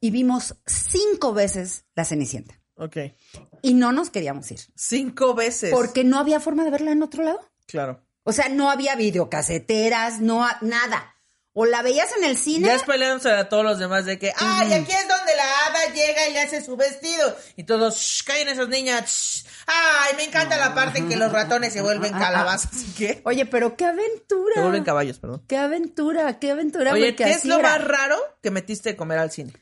[0.00, 2.60] y vimos cinco veces la Cenicienta.
[2.76, 2.96] Ok.
[3.62, 4.60] Y no nos queríamos ir.
[4.76, 5.70] Cinco veces.
[5.70, 7.40] Porque no había forma de verla en otro lado.
[7.66, 8.06] Claro.
[8.22, 11.14] O sea, no había videocaseteras, no nada.
[11.52, 12.66] O la veías en el cine.
[12.66, 16.28] Ya spoileándose a todos los demás de que, ay, aquí es donde la hada llega
[16.28, 17.34] y le hace su vestido.
[17.56, 19.45] Y todos, shh, callen esas niñas.
[19.66, 22.84] Ay, me encanta la parte en que los ratones se vuelven calabazas.
[22.96, 23.20] ¿Qué?
[23.24, 24.54] Oye, pero qué aventura.
[24.54, 25.42] Se vuelven caballos, perdón.
[25.48, 26.92] Qué aventura, qué aventura.
[26.92, 27.70] Oye, ¿qué es lo era.
[27.70, 29.52] más raro que metiste de comer al cine?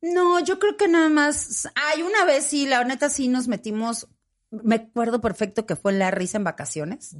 [0.00, 1.68] No, yo creo que nada más.
[1.74, 4.08] Ay, una vez sí, la neta sí nos metimos.
[4.50, 7.16] Me acuerdo perfecto que fue en la risa en vacaciones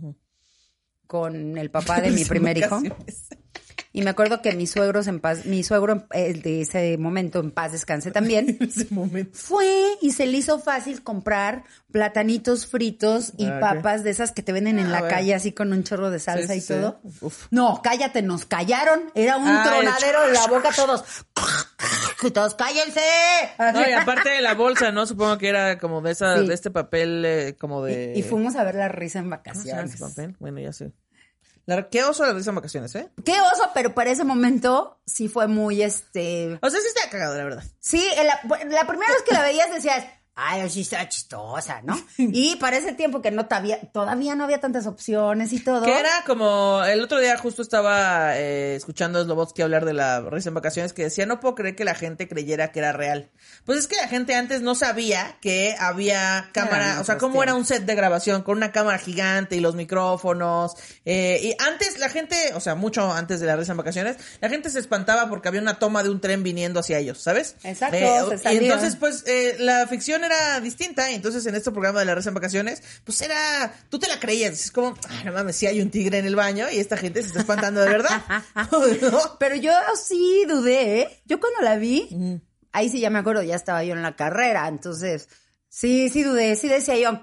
[1.06, 2.80] con el papá de mi primer hijo.
[3.98, 7.50] Y me acuerdo que mis suegros en paz, mi suegro el de ese momento en
[7.50, 8.58] paz descanse también.
[8.60, 9.30] Ese momento.
[9.32, 9.66] Fue
[10.02, 14.52] y se le hizo fácil comprar platanitos fritos y Ah, papas de esas que te
[14.52, 17.00] venden en Ah, la calle así con un chorro de salsa Sí, y sí, todo.
[17.50, 19.10] No, cállate, nos callaron.
[19.14, 21.02] Era un Ah, el tronadero en la boca todos.
[22.34, 23.00] Todos, cállense.
[23.58, 25.06] No, y aparte de la bolsa, ¿no?
[25.06, 28.12] Supongo que era como de esa, de este papel, eh, como de.
[28.16, 29.94] Y, y fuimos a ver la risa en ¿Cómo se llama vacaciones.
[29.94, 30.36] ese papel?
[30.38, 30.92] Bueno, ya sé.
[31.66, 33.08] La- ¿Qué oso la risa en vacaciones, eh?
[33.24, 36.58] Qué oso, pero para ese momento sí fue muy este.
[36.62, 37.64] O sea, sí está cagado, la verdad.
[37.80, 40.04] Sí, en la, la primera vez que la veías decías,
[40.36, 41.96] ay, sí está chistosa, ¿no?
[42.18, 45.84] Y para ese tiempo que no todavía, todavía no había tantas opciones y todo.
[45.84, 50.20] Que era como, el otro día justo estaba eh, escuchando a Slobotsky hablar de la
[50.20, 53.30] risa en vacaciones que decía, no puedo creer que la gente creyera que era real.
[53.64, 57.54] Pues es que la gente antes no sabía que había cámara, o sea, cómo era
[57.54, 60.74] un set de grabación con una cámara gigante y los micrófonos.
[61.04, 64.48] eh, y antes la gente, o sea, mucho antes de la risa en vacaciones, la
[64.50, 67.56] gente se espantaba porque había una toma de un tren viniendo hacia ellos, ¿sabes?
[67.62, 71.10] Exacto, Eh, se y entonces, pues, eh, la ficción era distinta.
[71.10, 74.52] Entonces, en este programa de la risa en vacaciones, pues era, tú te la creías.
[74.52, 77.22] Es como, ay, no mames, si hay un tigre en el baño y esta gente
[77.22, 78.22] se está espantando de verdad.
[79.10, 79.38] ¿No?
[79.38, 81.22] Pero yo sí dudé, ¿eh?
[81.24, 82.40] Yo cuando la vi,
[82.72, 85.28] ahí sí ya me acuerdo, ya estaba yo en la carrera, entonces
[85.68, 87.18] sí, sí dudé, sí decía yo,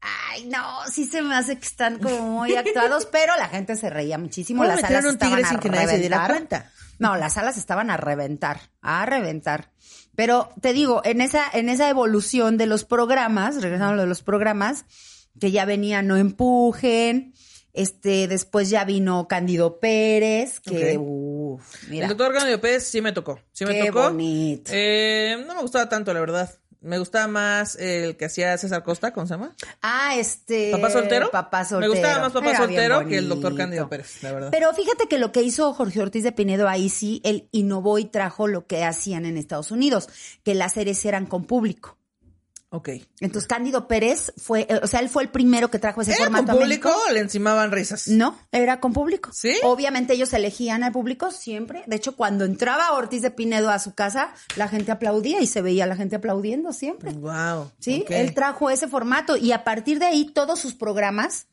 [0.00, 3.90] ay, no, sí se me hace que están como muy actuados, pero la gente se
[3.90, 6.70] reía muchísimo, ¿Cómo las tigre estaban a reventar.
[6.98, 9.70] No, las salas estaban a reventar, a reventar.
[10.20, 14.08] Pero te digo, en esa, en esa evolución de los programas, regresando a lo de
[14.08, 14.84] los programas,
[15.40, 17.32] que ya venía No Empujen,
[17.72, 21.02] este, después ya vino Cándido Pérez, que, Ok.
[21.02, 22.04] uff, mira.
[22.04, 23.40] El doctor Cándido Pérez sí me tocó.
[23.52, 24.02] Sí me Qué tocó.
[24.10, 24.70] bonito.
[24.74, 26.50] Eh, no me gustaba tanto, la verdad.
[26.82, 29.54] Me gustaba más el que hacía César Costa, ¿cómo se llama?
[29.82, 30.70] Ah, este.
[30.72, 31.30] ¿Papá soltero?
[31.30, 31.92] Papá soltero.
[31.92, 34.48] Me gustaba más Papá Era soltero que el doctor Cándido Pérez, la verdad.
[34.50, 38.06] Pero fíjate que lo que hizo Jorge Ortiz de Pinedo ahí sí, él innovó y
[38.06, 40.08] trajo lo que hacían en Estados Unidos,
[40.42, 41.99] que las series eran con público.
[42.70, 42.88] Ok.
[43.20, 46.24] Entonces Cándido Pérez fue, eh, o sea, él fue el primero que trajo ese ¿Era
[46.24, 48.08] formato con a público o le encimaban risas?
[48.08, 49.30] No, era con público.
[49.32, 49.54] ¿Sí?
[49.62, 51.82] Obviamente ellos elegían al público siempre.
[51.86, 55.62] De hecho, cuando entraba Ortiz de Pinedo a su casa, la gente aplaudía y se
[55.62, 57.12] veía a la gente aplaudiendo siempre.
[57.12, 57.70] Wow.
[57.78, 61.46] Sí, él trajo ese formato y a partir de ahí todos sus programas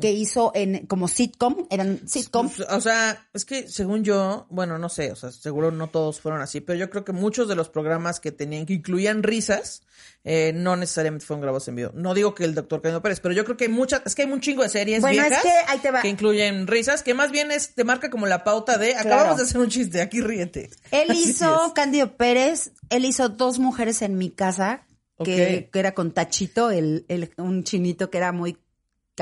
[0.00, 2.48] que hizo en como sitcom, eran sitcom.
[2.48, 6.20] Pues, o sea, es que según yo, bueno, no sé, o sea, seguro no todos
[6.20, 9.82] fueron así, pero yo creo que muchos de los programas que tenían, que incluían risas,
[10.22, 11.90] eh, no necesariamente fueron grabados en vivo.
[11.94, 14.22] No digo que el doctor Candido Pérez, pero yo creo que hay muchas, es que
[14.22, 16.06] hay un chingo de series Bueno, es viejas que ahí te va.
[16.06, 19.58] incluyen risas, que más bien es, te marca como la pauta de, acabamos de hacer
[19.60, 20.70] un chiste, aquí ríete.
[20.90, 21.72] Él Así hizo, es.
[21.72, 24.86] Cándido Pérez, él hizo dos mujeres en mi casa,
[25.24, 28.56] que, que era con Tachito, el, el- un chinito que era muy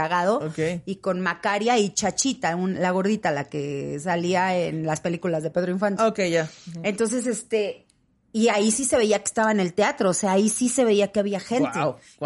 [0.02, 0.52] cagado,
[0.86, 5.50] y con Macaria y Chachita, un- la gordita, la que salía en las películas de
[5.50, 6.02] Pedro Infante.
[6.02, 6.48] Ok, ya.
[6.82, 7.86] Entonces, este,
[8.32, 10.84] y ahí sí se veía que estaba en el teatro, o sea, ahí sí se
[10.84, 11.70] veía que había gente.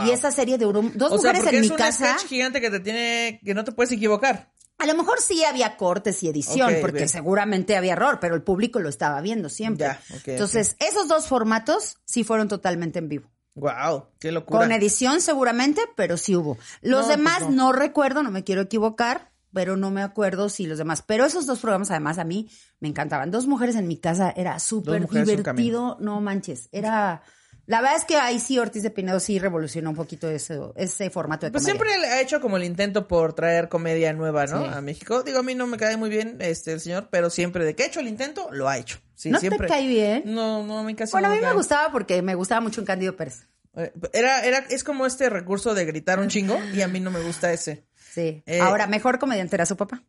[0.04, 2.16] Y esa serie duró dos O sea, mujeres porque en es mi un casa.
[2.28, 4.50] gigante que te tiene, que no te puedes equivocar.
[4.78, 7.08] A lo mejor sí había cortes y edición, porque bien.
[7.08, 9.86] seguramente había error, pero el público lo estaba viendo siempre.
[9.86, 13.30] Ya, Entonces, esos dos formatos sí fueron totalmente en vivo.
[13.54, 14.60] Wow, qué locura.
[14.60, 16.56] Con edición seguramente, pero sí hubo.
[16.80, 17.66] Los No, demás pues no.
[17.66, 17.72] no.
[17.72, 21.02] recuerdo, no me quiero equivocar, pero no me acuerdo si los demás.
[21.02, 22.48] Pero esos dos programas, además, a mí
[22.80, 23.30] me encantaban.
[23.30, 26.68] Dos mujeres en mi casa era súper divertido, no manches.
[26.72, 27.22] Era.
[27.72, 31.08] La verdad es que ahí sí Ortiz de Pinedo sí revolucionó un poquito ese, ese
[31.10, 31.84] formato de Pues comedia.
[31.86, 34.62] siempre ha hecho como el intento por traer comedia nueva, ¿no?
[34.62, 34.70] Sí.
[34.74, 35.22] A México.
[35.22, 37.84] Digo, a mí no me cae muy bien este el señor, pero siempre de que
[37.84, 38.98] ha hecho el intento, lo ha hecho.
[39.14, 39.68] Sí, ¿No te siempre.
[39.68, 40.22] cae bien?
[40.26, 41.54] No, no, mí casi Bueno, a mí me cae.
[41.54, 43.46] gustaba porque me gustaba mucho un Cándido Pérez.
[43.74, 47.10] Eh, Era, era, es como este recurso de gritar un chingo y a mí no
[47.10, 47.86] me gusta ese.
[47.96, 48.42] Sí.
[48.44, 50.02] Eh, Ahora, mejor comediante era su papá.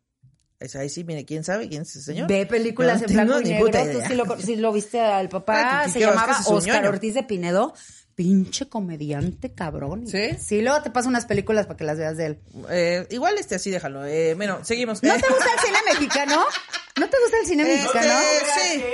[0.64, 2.26] Es ahí sí, mire, ¿quién sabe quién es ese señor?
[2.28, 3.70] Ve películas No en blanco tengo y negro.
[3.92, 5.82] Tú sí lo, sí lo viste al Ah, papá.
[5.84, 6.86] que- Se llamaba Oscar.
[6.86, 7.74] Ortiz de Pinedo.
[8.14, 10.06] Pinche comediante cabrón.
[10.06, 10.30] ¿Sí?
[10.38, 12.38] Sí, luego te paso unas películas para que las veas de él.
[12.70, 14.04] Eh, igual este así déjalo.
[14.04, 15.02] Eh, bueno, seguimos.
[15.02, 16.44] ¿No te gusta el cine mexicano?
[16.96, 18.20] ¿No te gusta el cine este, mexicano?
[18.56, 18.84] sí.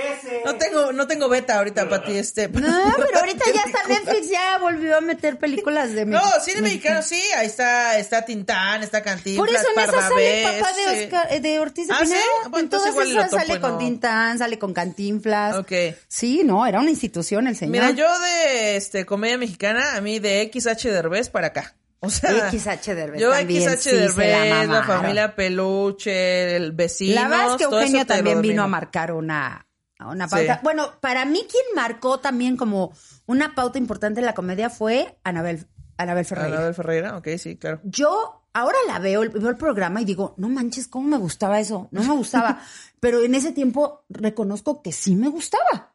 [0.44, 2.48] No tengo, no tengo beta ahorita para ti, este.
[2.48, 7.02] No, pero ahorita ya está Netflix, ya volvió a meter películas de No, cine mexicano
[7.02, 11.04] sí, ahí está, está Tintán, está Cantinflas, Por eso en esa sale el papá de.
[11.04, 12.14] Oscar, eh, de Ortiz de ¿Ah, sí?
[12.44, 13.78] Bueno, en todas igual esas topo sale con.
[13.78, 15.56] Tintán, sale con Cantinflas.
[15.56, 15.72] Ok.
[16.08, 17.72] Sí, no, era una institución el señor.
[17.72, 21.74] Mira, yo de este comedia mexicana, a mí de XH Derbez para acá.
[21.98, 26.70] O sea, XH Derbez Yo también, XH sí, se la Derbez, la, familia Peluche, el
[26.70, 27.16] vecino.
[27.16, 29.66] La verdad es que Eugenio también vino a marcar una,
[29.98, 30.54] una pauta.
[30.54, 30.60] Sí.
[30.62, 32.92] Bueno, para mí quien marcó también como
[33.26, 36.56] una pauta importante en la comedia fue Anabel, Anabel Ferreira.
[36.56, 37.80] Anabel Ferreira, ok, sí, claro.
[37.82, 41.88] Yo ahora la veo, veo el programa y digo, no manches, ¿cómo me gustaba eso?
[41.90, 42.62] No me gustaba.
[43.00, 45.89] Pero en ese tiempo reconozco que sí me gustaba.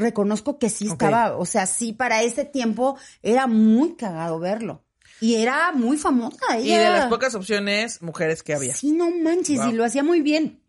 [0.00, 4.84] Reconozco que sí estaba, o sea, sí, para ese tiempo era muy cagado verlo.
[5.20, 6.92] Y era muy famosa Y ella.
[6.92, 8.74] de las pocas opciones, mujeres que había.
[8.74, 9.68] Sí, no manches, Wow.
[9.68, 10.62] y lo hacía muy bien.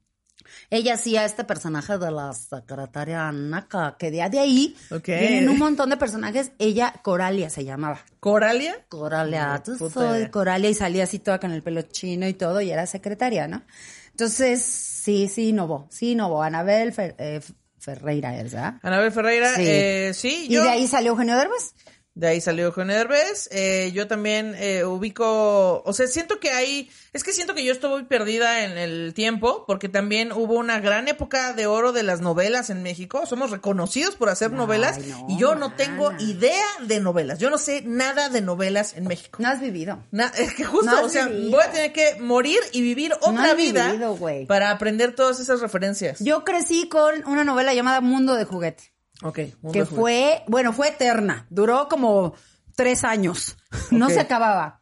[0.69, 5.05] Ella hacía este personaje de la secretaria Naka, que de ahí Ok.
[5.07, 6.51] vienen un montón de personajes.
[6.59, 7.99] Ella, Coralia se llamaba.
[8.19, 8.85] ¿Coralia?
[8.89, 10.29] Coralia, tú puta soy.
[10.29, 13.63] Coralia y salía así toda con el pelo chino y todo y era secretaria, ¿no?
[14.11, 16.43] Entonces, sí, sí, innovó, sí, innovó.
[16.43, 17.39] Anabel Fer- eh,
[17.81, 18.75] Ferreira, ¿verdad?
[18.83, 19.63] Anabel Ferreira, Sí.
[19.65, 21.73] eh, sí, Y yo- de ahí salió Eugenio Derbez.
[22.13, 23.47] De ahí salió Eugenio Derbez.
[23.51, 27.71] Eh, yo también eh, ubico, o sea, siento que hay, es que siento que yo
[27.71, 32.19] estoy perdida en el tiempo, porque también hubo una gran época de oro de las
[32.19, 33.25] novelas en México.
[33.25, 37.39] Somos reconocidos por hacer novelas no, y yo no tengo idea de novelas.
[37.39, 39.37] Yo no sé nada de novelas en México.
[39.41, 40.03] No has vivido.
[40.11, 41.51] Na- es que justo, No o sea, vivido.
[41.51, 45.61] voy a tener que morir y vivir otra has vida vivido, para aprender todas esas
[45.61, 46.19] referencias.
[46.19, 48.91] Yo crecí con una novela llamada Mundo de Juguete.
[49.21, 49.39] Ok,
[49.71, 51.47] que fue, bueno, fue eterna.
[51.49, 52.33] Duró como
[52.75, 53.57] tres años.
[53.91, 54.81] No se acababa.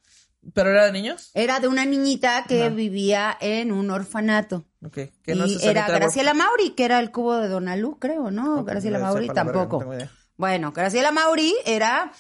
[0.53, 1.31] ¿Pero era de niños?
[1.33, 4.65] Era de una niñita que vivía en un orfanato.
[4.91, 8.63] Que no y se era Graciela Mauri, que era el cubo de Donalú, creo, ¿no?
[8.63, 9.83] Graciela no Mauri verga, tampoco.
[9.83, 12.13] no bueno, Graciela Mauri era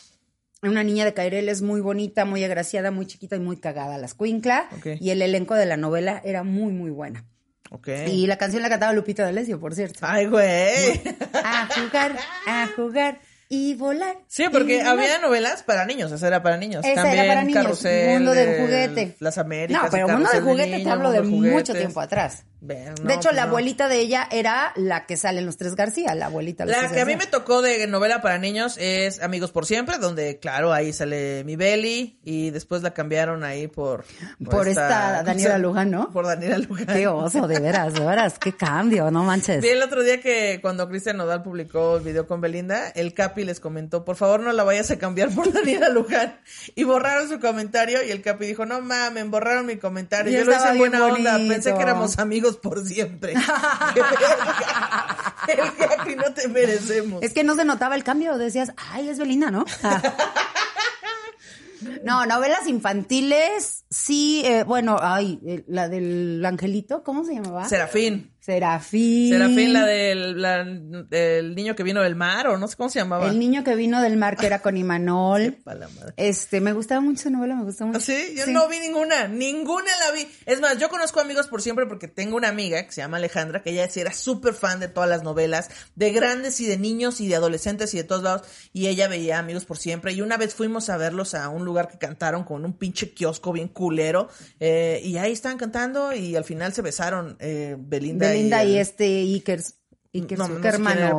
[0.61, 4.69] una niña de Caireles muy bonita, muy agraciada, muy chiquita y muy cagada, las cuincla.
[4.99, 7.25] Y el elenco de la novela era muy, muy buena.
[7.71, 7.87] Ok.
[8.07, 9.99] Y la canción la cantaba Lupita D'Alessio, por cierto.
[10.01, 11.01] Ay, güey.
[11.43, 12.15] A jugar,
[12.47, 14.17] a jugar y volar.
[14.27, 16.85] Sí, porque había novelas para niños, esa era para niños.
[16.85, 17.63] Esa También era para niños.
[17.63, 19.15] Carrusel, Mundo del el- juguete.
[19.19, 19.83] Las Américas.
[19.83, 22.43] No, pero Mundo del Juguete te Niño, hablo de mucho tiempo atrás.
[22.61, 26.25] De hecho, la abuelita de ella era la que sale en Los Tres García, la
[26.25, 26.65] abuelita.
[26.65, 29.97] de La que a mí me tocó de novela para niños es Amigos por Siempre,
[29.97, 34.03] donde, claro, ahí sale mi Belly y después la cambiaron ahí por...
[34.43, 36.11] Por esta Daniela ¿cómo se- Luján, ¿no?
[36.11, 36.87] Por Daniela Luján.
[36.87, 39.61] Qué oso, de veras, de veras, qué cambio, no manches.
[39.61, 43.45] Vi el otro día que cuando Cristian Nodal publicó el video con Belinda, el Capi
[43.45, 46.39] les comentó, por favor no la vayas a cambiar por Daniela Luján.
[46.75, 50.31] Y borraron su comentario y el Capi dijo, no mamen, borraron mi comentario.
[50.33, 51.53] Y Yo lo hice en buena bien onda, bonito.
[51.53, 53.33] pensé que éramos amigos por siempre.
[53.33, 53.41] el
[55.75, 57.23] Capi, no te merecemos.
[57.23, 59.65] Es que no se notaba el cambio, decías, ay, es Belinda, ¿no?
[62.03, 67.67] No, novelas infantiles, sí, eh, bueno, ay, eh, la del angelito, ¿cómo se llamaba?
[67.67, 68.31] Serafín.
[68.53, 69.29] Serafín.
[69.29, 72.99] Serafín, la del la- del niño que vino del mar, o no sé cómo se
[72.99, 73.29] llamaba.
[73.29, 75.57] El niño que vino del mar, que era con Imanol.
[76.17, 77.97] Este, me gustaba mucho esa novela, me gustó mucho.
[77.97, 80.27] ¿Ah, Sí, yo no vi ninguna, ninguna la vi.
[80.45, 83.61] Es más, yo conozco amigos por siempre porque tengo una amiga que se llama Alejandra,
[83.61, 87.21] que ella sí era súper fan de todas las novelas, de grandes y de niños
[87.21, 88.41] y de adolescentes y de todos lados,
[88.73, 90.13] y ella veía amigos por siempre.
[90.13, 93.51] Y una vez fuimos a verlos a un lugar que cantaron con un pinche kiosco
[93.53, 98.38] bien culero, eh, y ahí estaban cantando y al final se besaron eh, Belinda, Belinda
[98.47, 99.61] y, el- este Iker,
[100.13, 101.13] Iker No, no sé Zuckerman era el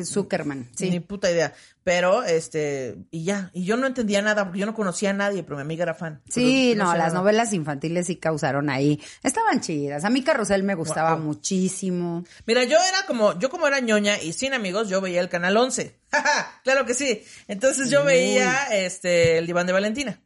[0.00, 0.04] o.
[0.04, 0.90] Zuckerman, sí.
[0.90, 1.54] Ni puta idea.
[1.82, 3.50] Pero, este, y ya.
[3.54, 5.94] Y yo no entendía nada porque yo no conocía a nadie, pero mi amiga era
[5.94, 6.20] fan.
[6.28, 7.20] Sí, no, sé las nada.
[7.20, 9.00] novelas infantiles sí causaron ahí.
[9.22, 10.04] Estaban chidas.
[10.04, 11.24] A mí Carrusel me gustaba Wow.
[11.24, 12.24] muchísimo.
[12.46, 15.56] Mira, yo era como, yo como era ñoña y sin amigos, yo veía el canal
[15.56, 15.98] 11.
[16.64, 17.22] claro que sí.
[17.46, 20.20] Entonces yo veía, este, el diván de Valentina.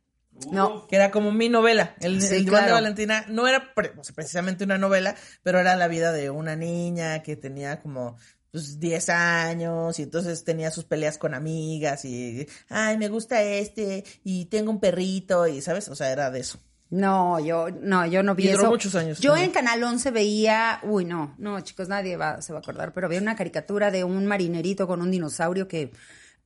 [0.50, 0.87] No.
[0.87, 1.94] que era como mi novela.
[2.00, 2.50] El, Sí, el de.
[2.50, 7.37] Valentina no era pre- precisamente una novela, pero era la vida de una niña que
[7.37, 8.16] tenía como
[8.50, 14.05] pues 10 años y entonces tenía sus peleas con amigas y ay, me gusta este
[14.24, 16.59] y tengo un perrito y sabes, o sea, era de eso.
[16.90, 18.70] No, yo no, yo no vi Y duró eso.
[18.70, 19.48] muchos años Yo también.
[19.48, 23.07] en Canal 11 veía, uy, no, no, chicos, nadie va, se va a acordar, pero
[23.07, 25.90] había una caricatura de un marinerito con un dinosaurio que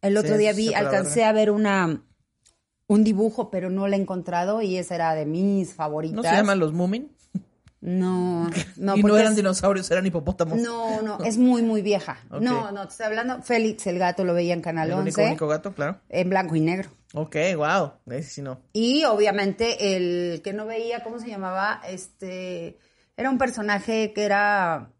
[0.00, 2.00] el otro Sí, día vi, alcancé a ver una
[2.88, 6.16] un dibujo, pero no la he encontrado y esa era de mis favoritas.
[6.16, 7.10] ¿No se llaman los Moomin?
[7.80, 10.58] No, no, y no eran es- dinosaurios, eran hipopótamos.
[10.58, 12.18] No, no, es muy, muy vieja.
[12.30, 13.42] No, no, te estoy hablando.
[13.42, 15.02] Félix el gato lo veía en Canal el 11.
[15.02, 16.00] único, único gato, claro.
[16.08, 16.90] En blanco y negro.
[17.14, 17.92] Ok, wow.
[18.10, 18.60] Ese sí no.
[18.72, 21.80] Y obviamente el que no veía, ¿cómo se llamaba?
[21.88, 22.78] Este,
[23.16, 24.90] era un personaje que era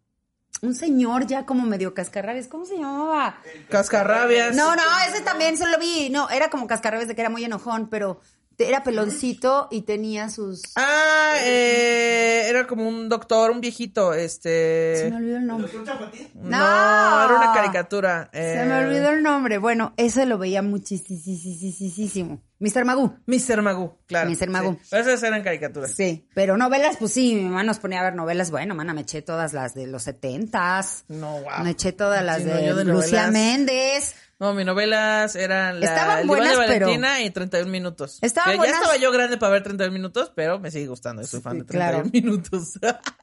[0.63, 2.49] un señor ya como medio cascarrabias.
[2.49, 3.39] ¿Cómo se llamaba?
[3.69, 4.55] Cascarrabias.
[4.57, 6.11] No, no, ese también se lo vi.
[6.11, 8.21] No, era como cascarrabias de que era muy enojón, pero
[8.59, 10.63] era peloncito y tenía sus...
[10.77, 14.97] Ah, eh, era como un doctor, un viejito, este...
[14.97, 15.67] Se me olvidó el nombre.
[15.73, 16.29] ¿Los un chapatín?
[16.35, 17.25] No, No.
[17.25, 18.31] era una caricatura.
[18.33, 19.59] Se eh, me olvidó el nombre.
[19.59, 22.43] Bueno, ese lo veía muchísimo.
[22.59, 22.85] Mr.
[22.87, 23.19] Magoo.
[23.27, 23.61] Mr.
[23.61, 24.31] Magoo, claro.
[24.31, 24.49] Mr.
[24.49, 24.79] Magoo.
[24.83, 24.97] sí.
[24.97, 25.93] Esas eran caricaturas.
[25.93, 28.51] Sí, pero novelas, pues sí, mi mamá nos ponía a ver novelas.
[28.51, 31.05] Bueno, mana, me eché todas las de los setentas.
[31.09, 31.63] No, wow.
[31.65, 34.15] Me eché todas las Sí, de, Lucía novelas- Méndez.
[34.39, 38.19] No, mis novelas eran la, Estaban El de buenas, pero- Valentina y 31 minutos.
[38.21, 38.75] Estaban Que buenas.
[38.77, 41.25] Ya estaba yo grande para ver 31 minutos, pero me sigue gustando.
[41.25, 42.11] Soy fan Sí, de 31 claro.
[42.13, 42.79] minutos.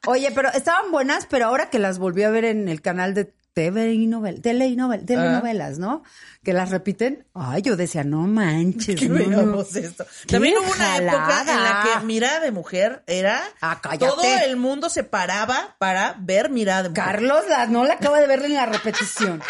[0.07, 3.31] Oye, pero estaban buenas, pero ahora que las volví a ver en el canal de
[3.53, 6.03] TV y novel, tele y novel, telenovelas, ¿no?
[6.43, 7.25] Que las repiten.
[7.33, 8.99] Ay, yo decía, no manches.
[8.99, 10.05] que no, veamos esto.
[10.25, 13.41] ¡Qué También hubo una época en la que Mirada de Mujer era...
[13.61, 17.03] Ah, todo el mundo se paraba para ver Mirada de Mujer.
[17.05, 19.41] Carlos, la, no la acaba de ver en la repetición.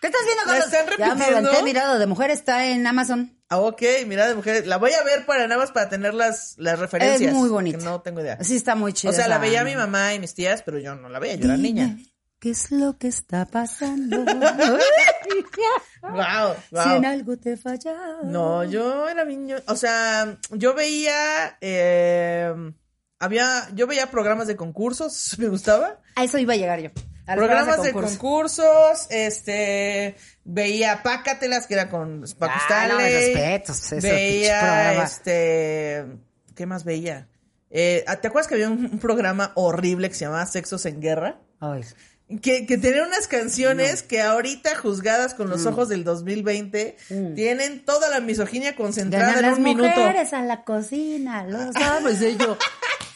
[0.00, 0.66] ¿Qué estás viendo, ¿La Carlos?
[0.72, 1.48] están Ya me repitiendo?
[1.50, 3.36] aventé mirado de mujer, está en Amazon.
[3.48, 4.66] Ah, ok, Mirada de Mujer.
[4.66, 7.20] La voy a ver para nada más para tener las, las referencias.
[7.20, 7.78] Es muy bonita.
[7.78, 8.38] que no tengo idea.
[8.42, 9.10] Sí, está muy chida.
[9.10, 11.44] O sea, la veía mi mamá y mis tías, pero yo no la veía, yo
[11.44, 11.98] era niña.
[12.42, 14.24] ¿Qué es lo que está pasando?
[16.02, 17.94] Wow, Si en algo te falla.
[18.24, 22.52] No, yo era niño, o sea, yo veía, eh,
[23.20, 26.00] había, yo veía programas de concursos, me gustaba.
[26.16, 26.90] A eso iba a llegar yo.
[27.26, 28.18] a Programas de concurso.
[28.18, 35.04] concursos, este, veía Pácatelas, que era con Paco Ah, no, respetos, Veía, programa.
[35.04, 36.06] este,
[36.56, 37.28] ¿qué más veía?
[37.70, 41.38] Eh, ¿Te acuerdas que había un, un programa horrible que se llamaba Sexos en Guerra?
[41.60, 41.84] Ay.
[42.40, 45.50] Que, que tenía unas canciones que ahorita, juzgadas con Mm.
[45.50, 46.96] los ojos del 2020,
[47.34, 49.88] tienen toda la misoginia concentrada Ganan en las un minuto.
[49.88, 52.56] mujeres a la cocina, lo sabes y yo.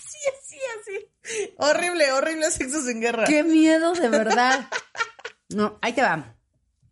[0.06, 1.54] Sí, así, así.
[1.56, 3.24] Horrible, horrible Sexos en Guerra.
[3.24, 4.68] Qué miedo, de verdad.
[5.48, 6.32] No, ahí te va.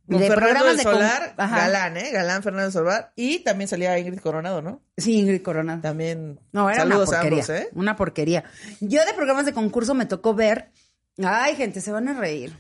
[0.09, 1.57] Con De Fernando del de con- Solar, Ajá.
[1.61, 2.11] Galán, ¿eh?
[2.13, 3.13] Galán Fernando del Solar.
[3.17, 4.83] Y también salía Ingrid Coronado, ¿no?
[4.99, 5.81] Sí, Ingrid Coronado.
[5.81, 6.39] También.
[6.53, 7.43] No, era Saludos una a porquería.
[7.45, 7.69] ambos, ¿eh?
[7.73, 8.45] Una porquería.
[8.81, 10.71] Yo de programas de concurso me tocó ver.
[11.23, 12.53] Ay, gente, se van a reír.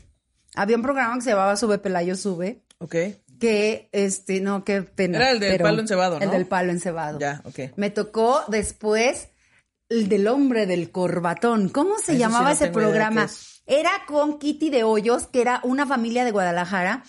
[0.54, 2.62] Había un programa que se llamaba Sube Pelayo Sube.
[2.78, 2.94] Ok.
[3.40, 5.18] Que, este, no, qué pena.
[5.18, 6.32] Era el del palo encebado, El ¿no?
[6.32, 7.18] del palo encebado.
[7.18, 7.76] Ya, ok.
[7.76, 9.28] Me tocó después
[9.88, 11.68] el del hombre del corbatón.
[11.68, 13.24] ¿Cómo se Eso llamaba sí no ese programa?
[13.24, 13.62] es.
[13.66, 17.02] Era con Kitty de Hoyos, que era una familia de Guadalajara.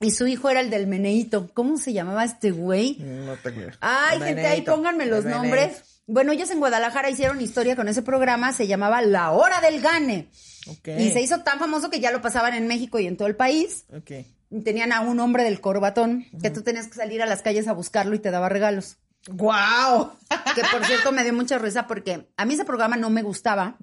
[0.00, 1.50] Y su hijo era el del meneíto.
[1.54, 2.98] ¿Cómo se llamaba este güey?
[3.00, 3.62] No tengo.
[3.80, 6.00] Ay, gente, ahí pónganme los nombres.
[6.06, 10.28] Bueno, ellos en Guadalajara hicieron historia con ese programa, se llamaba La Hora del Gane.
[10.68, 10.88] Ok.
[10.98, 13.36] Y se hizo tan famoso que ya lo pasaban en México y en todo el
[13.36, 13.84] país.
[13.94, 14.10] Ok.
[14.50, 17.68] Y tenían a un hombre del corbatón, que tú tenías que salir a las calles
[17.68, 18.96] a buscarlo y te daba regalos.
[19.28, 20.12] ¡Guau!
[20.54, 23.76] Que por cierto me dio mucha risa porque a mí ese programa no me gustaba,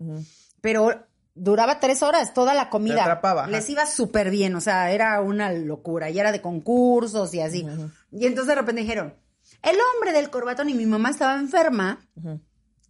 [0.62, 3.02] pero duraba tres horas toda la comida.
[3.04, 3.48] Atrapaba.
[3.48, 6.10] Les iba súper bien, o sea, era una locura.
[6.10, 7.65] Y era de concursos y así.
[8.12, 9.13] Y entonces de repente dijeron,
[9.62, 12.00] el hombre del corbatón y mi mamá estaba enferma.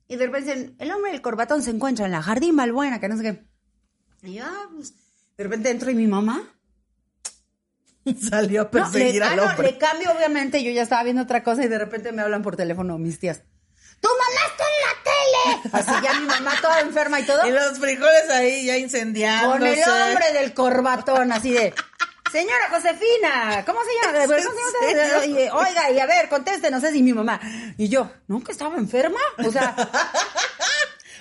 [0.07, 3.09] Y de repente dicen, el hombre del corbatón se encuentra en la jardín Malbuena, que
[3.09, 3.43] no sé qué.
[4.25, 4.93] Y yo, ah, pues,
[5.37, 6.43] de repente entro y mi mamá.
[8.29, 9.71] Salió a No, perseguir le, ah, al no, hombre.
[9.71, 12.55] le cambio, obviamente, yo ya estaba viendo otra cosa y de repente me hablan por
[12.55, 13.41] teléfono mis tías.
[14.01, 15.69] ¡Tu mamá está en la tele!
[15.93, 17.45] Así ya mi mamá toda enferma y todo.
[17.47, 19.59] Y los frijoles ahí ya incendiándose.
[19.59, 21.73] Con el hombre del corbatón, así de.
[22.31, 24.25] Señora Josefina, ¿cómo se llama?
[24.43, 25.25] ¿Cómo se llama?
[25.25, 27.39] Y, Oiga, y a ver, conteste, no sé si mi mamá.
[27.77, 29.19] Y yo, ¿nunca estaba enferma?
[29.37, 29.73] O sea.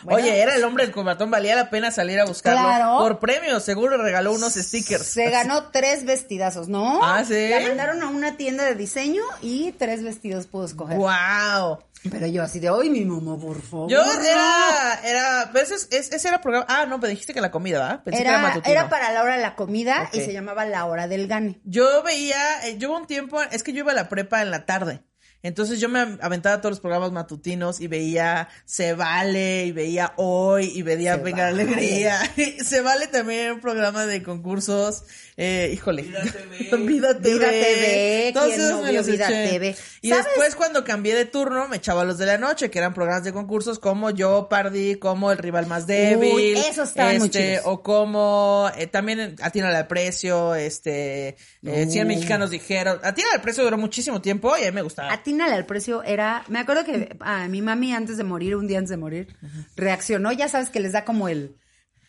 [0.04, 2.60] Bueno, Oye, era el hombre del cobatón, valía la pena salir a buscarlo.
[2.60, 2.98] Claro.
[2.98, 5.06] Por premio, seguro regaló unos stickers.
[5.06, 7.00] Se ganó tres vestidazos, ¿no?
[7.02, 7.48] Ah, ¿sí?
[7.48, 10.96] La mandaron a una tienda de diseño y tres vestidos pudo escoger.
[10.98, 11.78] ¡Wow!
[12.10, 13.90] Pero yo así de, hoy mi mamá, por favor.
[13.90, 14.12] Yo no".
[14.22, 17.50] era, era, pero ese, es- ese, ese era programa, ah, no, pero dijiste que la
[17.50, 18.02] comida, ¿verdad?
[18.04, 18.72] Pensé que era Era, matutino.
[18.72, 21.60] era para la hora de la comida y se llamaba la hora del gane.
[21.64, 24.50] Yo veía, eh, yo hubo un tiempo, es que yo iba a la prepa en
[24.50, 25.00] la tarde.
[25.44, 30.72] Entonces yo me aventaba todos los programas matutinos y veía Se Vale, y veía Hoy,
[30.74, 31.62] y veía Se Venga la Vale.
[31.62, 32.18] Alegría.
[32.64, 35.04] Se Vale también un programa de concursos.
[35.36, 36.02] Eh, híjole.
[36.02, 36.76] Vida TV.
[36.86, 37.34] Vida TV.
[37.34, 39.50] Vida TV, Todos ¿quién esos no me los Vida eché.
[39.50, 39.76] TV?
[40.00, 40.24] Y ¿Sabes?
[40.24, 43.34] después cuando cambié de turno me echaba los de la noche, que eran programas de
[43.34, 46.56] concursos como Yo Pardi, como El Rival Más Débil.
[46.56, 47.60] esos estaban muy este.
[47.64, 52.08] O como eh, también Atínale al Precio, este, eh, 100 Uh.
[52.08, 52.98] mexicanos dijeron.
[53.02, 55.12] Atínale al Precio duró muchísimo tiempo y a mí me gustaba.
[55.12, 58.78] Atínale al precio era, me acuerdo que a mi mami antes de morir, un día
[58.78, 59.36] antes de morir,
[59.76, 61.56] reaccionó, ya sabes que les da como el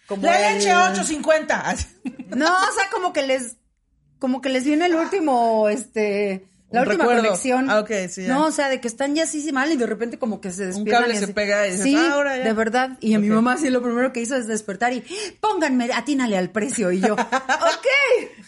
[0.08, 1.76] como La el- leche 850.
[2.36, 3.58] No, o sea, como que les
[4.20, 7.24] como que les viene el último este la Un última recuerdo.
[7.30, 7.70] conexión.
[7.70, 8.34] Ah, ok, sí, ya.
[8.34, 10.52] No, o sea, de que están ya así sí, mal y de repente como que
[10.52, 11.04] se despiertan.
[11.04, 12.44] cable y se pega y dices, Sí, "Ah, ahora ya".
[12.44, 12.98] de verdad.
[13.02, 15.04] Y a mi mamá sí lo primero que hizo es despertar y
[15.40, 16.92] pónganme, atínale al precio.
[16.92, 17.88] Y yo, ok.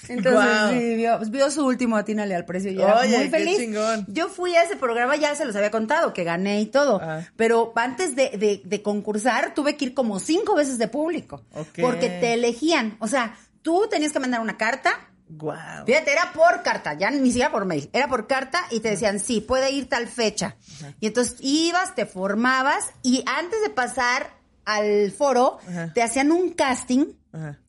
[0.09, 3.57] Entonces sí, vio, vio su último atínale al precio y era Oye, muy qué feliz.
[3.57, 4.05] chingón.
[4.07, 6.99] Yo fui a ese programa, ya se los había contado, que gané y todo.
[7.01, 7.21] Ah.
[7.35, 11.43] Pero antes de, de- de concursar, tuve que ir como cinco veces de público.
[11.79, 12.97] Porque te elegían.
[12.99, 14.91] O sea, tú tenías que mandar una carta.
[15.29, 15.85] Guau.
[15.85, 17.89] Fíjate, era por carta, ya ni siquiera por mail.
[17.93, 20.55] Era por carta y te decían, sí, puede ir tal fecha.
[20.99, 25.59] Y entonces ibas, te formabas y antes de pasar al foro,
[25.93, 27.13] te hacían un casting,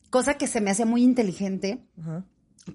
[0.09, 1.85] cosa que se me hacía muy inteligente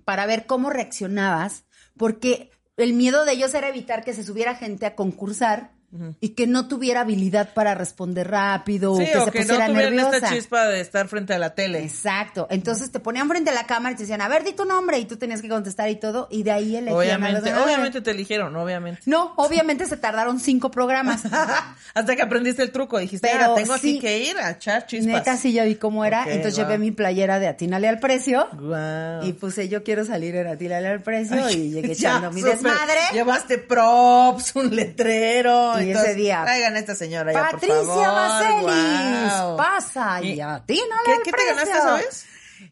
[0.05, 1.64] para ver cómo reaccionabas,
[1.97, 5.73] porque el miedo de ellos era evitar que se subiera gente a concursar
[6.20, 9.66] y que no tuviera habilidad para responder rápido Sí, que o se que no pusiera
[9.66, 10.16] tuvieran nerviosa.
[10.16, 11.82] esta chispa de estar frente a la tele.
[11.84, 12.47] Exacto.
[12.51, 14.99] Entonces te ponían frente a la cámara y te decían, a ver, di tu nombre
[14.99, 17.66] y tú tenías que contestar y todo y de ahí elegían a Obviamente, los ganadores.
[17.74, 19.03] obviamente te eligieron, obviamente.
[19.07, 21.22] No, obviamente se tardaron cinco programas.
[21.95, 23.99] Hasta que aprendiste el truco, dijiste, Pero ah, tengo aquí sí.
[24.01, 25.07] que ir a echar chispas.
[25.14, 26.66] Neta sí ya vi cómo era, Ok, entonces guau.
[26.70, 29.24] llevé mi playera de Atínale al precio Guau.
[29.24, 32.99] y puse yo quiero salir en Atínale al precio y llegué echando mi desmadre.
[33.12, 35.80] Llevaste props, un letrero.
[35.80, 38.14] Y ese día, Traigan a esta señora ya, por Patricia favor.
[38.14, 39.57] Vaselis, Guau.
[39.57, 42.26] pasa y, ¿Y atínale ¿Qué, al qué te ganaste esa vez?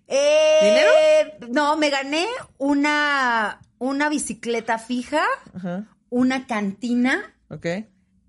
[0.08, 1.52] Eh, ¿Dinero?
[1.52, 2.26] No, me gané
[2.58, 5.24] una, una bicicleta fija,
[6.10, 7.66] una cantina ok.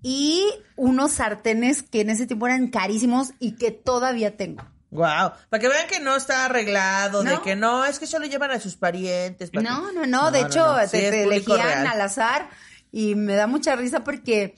[0.02, 0.44] y
[0.76, 4.64] unos sartenes que en ese tiempo eran carísimos y que todavía tengo.
[4.90, 8.52] Wow, para que vean que no está arreglado, de que no, es que solo llevan
[8.52, 9.52] a sus parientes.
[9.52, 10.88] No, no, no, de hecho no.
[10.88, 11.86] Te, elegían real.
[11.88, 12.48] al azar
[12.92, 14.54] y me da mucha risa porque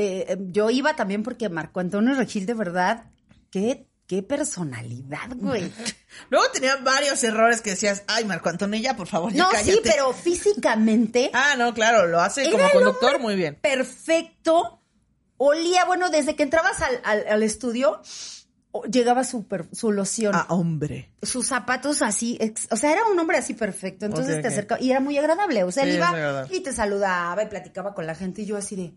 [0.00, 3.04] eh, yo iba también porque Marco Antonio Regil de verdad,
[3.50, 5.70] qué, qué personalidad, güey.
[6.30, 9.72] Luego tenía varios errores que decías, ay, Marco Antonio, ya, por favor, ya No, cállate.
[9.72, 13.56] sí, pero físicamente Ah, no, claro, lo hace Era como conductor muy bien.
[13.60, 14.80] perfecto.
[15.36, 18.00] Olía, bueno, desde que entrabas al, al- al estudio,
[18.90, 20.34] llegaba su, per- su loción.
[20.34, 21.12] Ah, hombre.
[21.22, 24.04] Sus zapatos así, ex- o sea, era un hombre así perfecto.
[24.06, 25.62] Entonces te acercaba y era muy agradable.
[25.64, 28.56] O sea, Sí, él iba y te saludaba y platicaba con la gente y yo
[28.56, 28.94] así de,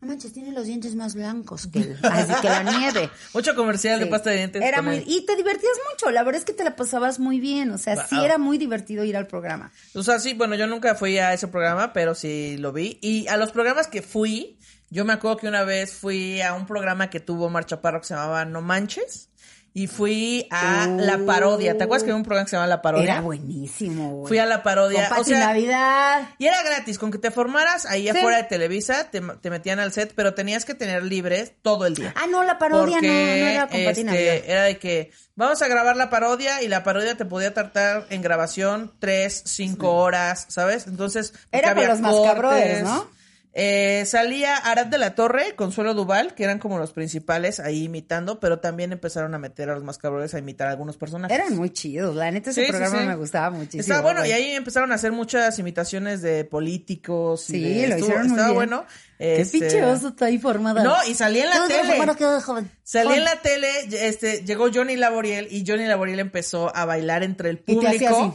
[0.00, 3.10] no manches, tiene los dientes más blancos que, el- así que la nieve.
[3.34, 4.62] Mucho comercial de pasta de dientes.
[4.62, 6.10] Era muy, y te divertías mucho.
[6.10, 7.70] La verdad es que te la pasabas muy bien.
[7.70, 9.72] O sea, sí era muy divertido ir al programa.
[9.94, 12.98] O sea, sí, bueno, yo nunca fui a ese programa, pero sí lo vi.
[13.02, 14.58] Y a los programas que fui,
[14.90, 18.06] yo me acuerdo que una vez fui a un programa que tuvo Mar Chaparro que
[18.08, 19.29] se llamaba No Manches.
[19.72, 21.78] Y fui a la parodia.
[21.78, 23.12] ¿Te acuerdas que había un programa que se llamaba La Parodia?
[23.12, 24.10] Era buenísimo.
[24.16, 24.28] güey.
[24.28, 25.08] Fui a la parodia.
[25.08, 26.28] Con o sea, Navidad.
[26.38, 28.08] Y era gratis, con que te formaras ahí Sí.
[28.08, 31.94] afuera de Televisa, te, te metían al set, pero tenías que tener libres todo el
[31.94, 32.12] día.
[32.16, 34.34] Ah, no, la parodia no, no era con este, Navidad.
[34.44, 38.22] era de que vamos a grabar la parodia y la parodia te podía tratar en
[38.22, 40.88] grabación tres, cinco horas, ¿sabes?
[40.88, 42.82] Entonces, Era había los cortes.
[42.82, 43.08] ¿no?
[43.52, 48.38] Eh, salía Arad de la Torre, Consuelo Duval, que eran como los principales ahí imitando,
[48.38, 51.36] pero también empezaron a meter a los mascabrones a imitar a algunos personajes.
[51.36, 52.14] Eran muy chidos.
[52.14, 53.06] La neta, ese Sí, programa sí.
[53.06, 53.80] me gustaba muchísimo.
[53.80, 54.30] Estaba bueno, güey.
[54.30, 57.50] y ahí empezaron a hacer muchas imitaciones de políticos.
[57.50, 58.54] y Sí, de- lo estuvo- hicieron muy Estaba bien.
[58.54, 58.84] bueno.
[59.18, 60.82] Qué Este, pinche oso está ahí formada.
[60.82, 62.40] No, y salía en la tele.
[62.42, 62.70] joven.
[62.84, 63.68] Salí en la tele,
[64.08, 67.94] este, llegó Johnny Laboriel y Johnny Laboriel empezó a bailar entre el Y te público.
[67.96, 68.32] hacía así.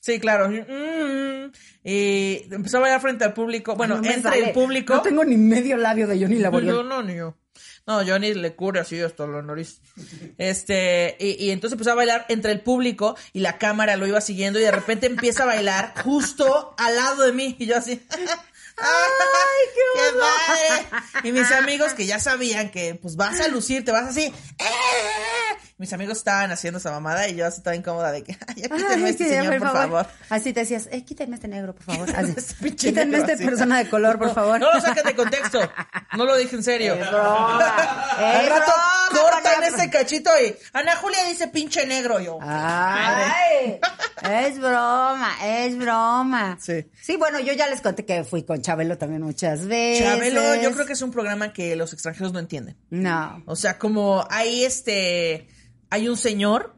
[0.00, 0.48] Sí, claro.
[0.48, 1.50] Mm,
[1.84, 3.74] y empezó a bailar frente al público.
[3.76, 4.46] Bueno, No entre sale.
[4.48, 4.94] el público.
[4.94, 6.88] No tengo ni medio labio de Johnny No, Laboriel.
[6.88, 7.36] no, ni yo.
[7.86, 9.80] No, Johnny le cubre así hasta la nariz.
[10.36, 14.20] Este, y, y entonces empezó a bailar entre el público y la cámara lo iba
[14.20, 18.00] siguiendo y de repente empieza a bailar justo al lado de mí y yo así.
[18.80, 20.18] ¡Ay, qué,
[20.92, 21.28] padre!
[21.28, 24.32] Y mis amigos que ya sabían que pues vas a lucir, te vas así.
[24.58, 24.64] ¡eh!
[25.78, 28.68] Mis amigos estaban haciendo esa mamada y yo así estaba incómoda de que, "Ay, ya
[28.68, 30.06] quítenme Ay, este que señor, por favor.
[30.28, 32.08] Así te decías, eh, quítame este negro, por favor.
[32.16, 32.34] Así.
[32.88, 33.44] Este este así.
[33.44, 34.58] persona de color, por favor.
[34.60, 35.60] No lo saquen de contexto.
[36.16, 36.94] No lo dije en serio.
[36.94, 37.58] Es broma.
[38.18, 38.72] Al Es rato
[39.12, 42.38] broma, cortan ese cachito y Ana Julia dice pinche negro yo.
[42.42, 43.78] Ay,
[44.22, 46.56] es broma, es broma.
[46.60, 46.90] Sí.
[47.00, 50.04] Sí, bueno, yo ya les conté que fui con Chabelo también muchas veces.
[50.06, 52.76] Chabelo, yo creo que es un programa que los extranjeros no entienden.
[52.90, 53.42] No.
[53.46, 55.48] O sea, como hay este,
[55.88, 56.76] hay un señor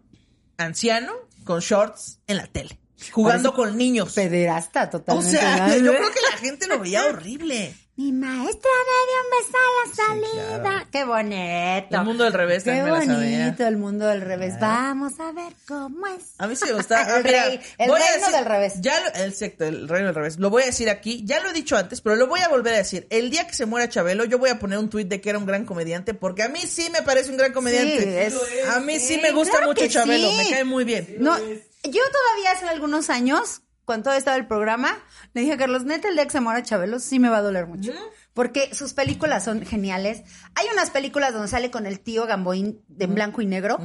[0.57, 1.12] anciano
[1.43, 2.78] con shorts en la tele,
[3.11, 4.12] jugando con niños.
[4.12, 5.32] Pederasta O totalmente.
[5.32, 5.76] sea, ¿no?
[5.84, 7.74] yo creo que la gente lo veía horrible.
[8.01, 10.87] Mi maestra me dio un beso a la salida.
[10.91, 11.99] Qué bonito.
[11.99, 13.39] El mundo del revés Qué también me la sabía.
[13.45, 14.55] bonito el mundo del revés.
[14.59, 16.23] Vamos a ver cómo es.
[16.39, 16.97] A mí sí me gusta.
[17.11, 18.73] Ah, El mira, rey- el voy a reino del revés.
[18.81, 20.39] Ya lo- el secto, el reino del revés.
[20.39, 21.23] Lo voy a decir aquí.
[21.27, 23.07] Ya lo he dicho antes, pero lo voy a volver a decir.
[23.11, 25.39] El día que se muera Chabelo, yo voy a poner un tuit de que era
[25.39, 28.03] un gran comediante, porque a mí sí me parece un gran comediante.
[28.03, 31.17] Sí, es- a mí sí, sí, me gusta claro mucho Chabelo, me cae muy bien.
[31.19, 34.97] No, yo todavía hace algunos años, cuando estaba el programa,
[35.34, 37.43] le dije a Carlos, neta, el día que se muera Chabelo, sí me va a
[37.43, 37.93] doler mucho.
[38.34, 40.22] Porque sus películas son geniales.
[40.55, 43.78] Hay unas películas donde sale con el tío Gamboín de en blanco y negro.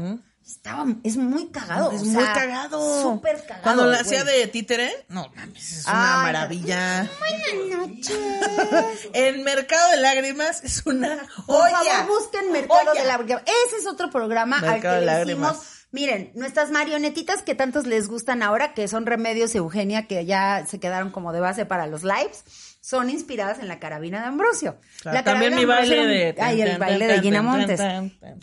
[0.45, 1.91] Estaba, es muy cagado.
[1.91, 3.01] Es o muy cagado.
[3.01, 3.63] Súper cagado.
[3.63, 7.09] Cuando la hacía de títere, no mames, es una Ay, maravilla.
[7.19, 9.09] Buenas noches.
[9.13, 11.77] El mercado de lágrimas es una Por joya.
[12.03, 13.01] favor, busquen Mercado Joya.
[13.01, 13.43] de Lágrimas.
[13.65, 15.57] Ese es otro programa Mercado al de que le hicimos.
[15.91, 20.79] Miren, nuestras marionetitas que tantos les gustan ahora, que son Remedios Eugenia, que ya se
[20.79, 22.43] quedaron como de base para los lives,
[22.81, 24.75] son inspiradas en la carabina de Ambrosio.
[25.01, 27.81] Claro, la también mi Ambrosio baile de- Ay, el baile de Gina Montes.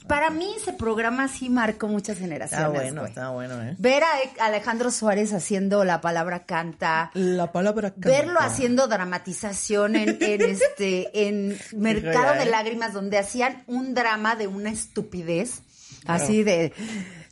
[0.08, 2.66] Para mí ese programa sí marcó muchas generaciones.
[2.66, 3.76] Está bueno, está bueno, eh.
[3.78, 8.46] Ver a Alejandro Suárez haciendo la palabra canta, La palabra verlo canta.
[8.46, 12.46] haciendo dramatización en, en este en Mercado de.
[12.46, 15.62] Lágrimas donde hacían un drama de una estupidez
[16.06, 16.72] así de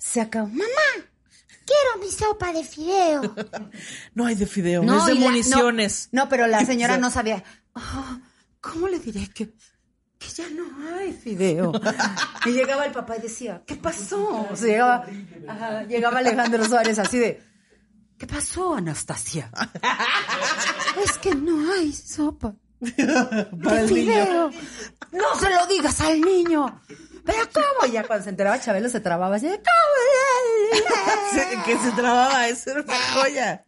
[0.00, 0.64] se acabó mamá
[1.66, 3.32] Quiero mi sopa de fideo.
[4.14, 6.08] No hay de fideo, no es de la- municiones.
[6.10, 7.44] no, no, pero la señora no sabía
[7.76, 8.18] "Ah,
[8.60, 9.52] cómo le diré que
[10.18, 10.64] que ya no
[10.98, 11.72] hay fideo
[12.46, 15.06] y llegaba el papá y decía qué pasó o sea, llegaba
[15.48, 17.40] ajá, llegaba Alejandro Suárez así de
[18.18, 19.50] qué pasó Anastasia
[21.04, 22.54] Es que no hay sopa.
[23.62, 24.12] Para el niño.
[24.12, 24.50] Fideo.
[25.12, 26.80] No se lo digas al niño.
[27.24, 30.80] Pero cómo, Y ya cuando se enteraba Chabelo se trababa así, de, ¿cómo?
[31.66, 33.64] Que se trababa, eso era una joya.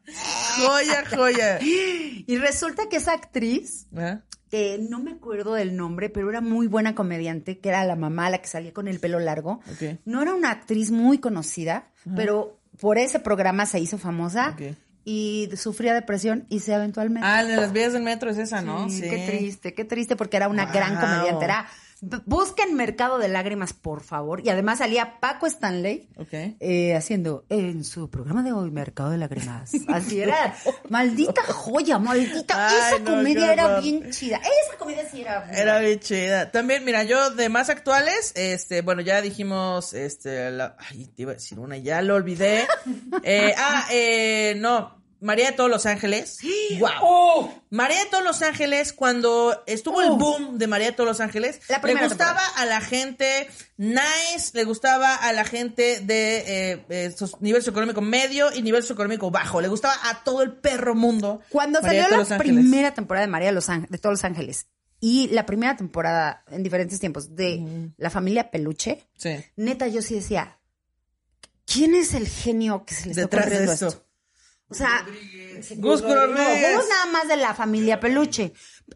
[0.59, 1.59] Joya, joya.
[1.61, 3.86] Y resulta que esa actriz,
[4.50, 8.30] que no me acuerdo del nombre, pero era muy buena comediante, que era la mamá,
[8.30, 9.61] la que salía con el pelo largo.
[10.05, 14.57] No era una actriz muy conocida, pero por ese programa se hizo famosa
[15.05, 17.28] y sufría depresión y se aventó al metro.
[17.30, 18.88] Ah, de las vías del metro es esa, ¿no?
[18.88, 21.00] Sí, Qué triste, qué triste porque era una gran Wow.
[21.00, 21.44] comediante.
[21.44, 21.68] Era, b-
[22.26, 24.44] busquen Mercado de Lágrimas, por favor.
[24.44, 26.32] Y además salía Paco Stanley Ok.
[26.61, 29.70] eh, haciendo en su programa de hoy Mercado de Lágrimas.
[29.88, 30.55] Así era.
[30.88, 32.68] maldita joya, maldita.
[32.68, 34.38] Ay, Esa no, comedia era bien chida.
[34.38, 35.48] Esa comedia sí era.
[35.53, 36.50] Era bien chida.
[36.50, 41.30] También, mira, yo de más actuales, este, bueno, ya dijimos, este, la, ay, te iba
[41.30, 42.66] a decir una, ya lo olvidé.
[43.24, 46.39] Eh, ah, eh, no, María de todos los Ángeles.
[46.81, 47.51] ¡Wow!
[47.70, 51.61] María de todos los Ángeles, cuando estuvo el boom de María de todos los Ángeles,
[51.68, 52.09] La le gustaba
[52.41, 52.49] temporada.
[52.57, 58.53] a la gente nice, le gustaba a la gente de eh, eh, nivel socioeconómico medio
[58.53, 59.61] y nivel socioeconómico bajo.
[59.61, 61.41] Le gustaba a todo el perro mundo.
[61.49, 64.66] Cuando María salió la primera temporada de María de, los de todos los Ángeles
[65.01, 69.37] y la primera temporada en diferentes tiempos de la familia Peluche, Sí.
[69.57, 70.59] neta yo sí decía,
[71.64, 74.05] ¿quién es el genio que se le está ocurriendo esto?
[74.73, 75.07] O sea,
[75.77, 76.62] Gus no, Rodríguez.
[76.73, 78.53] vamos nada más de la familia Peluche.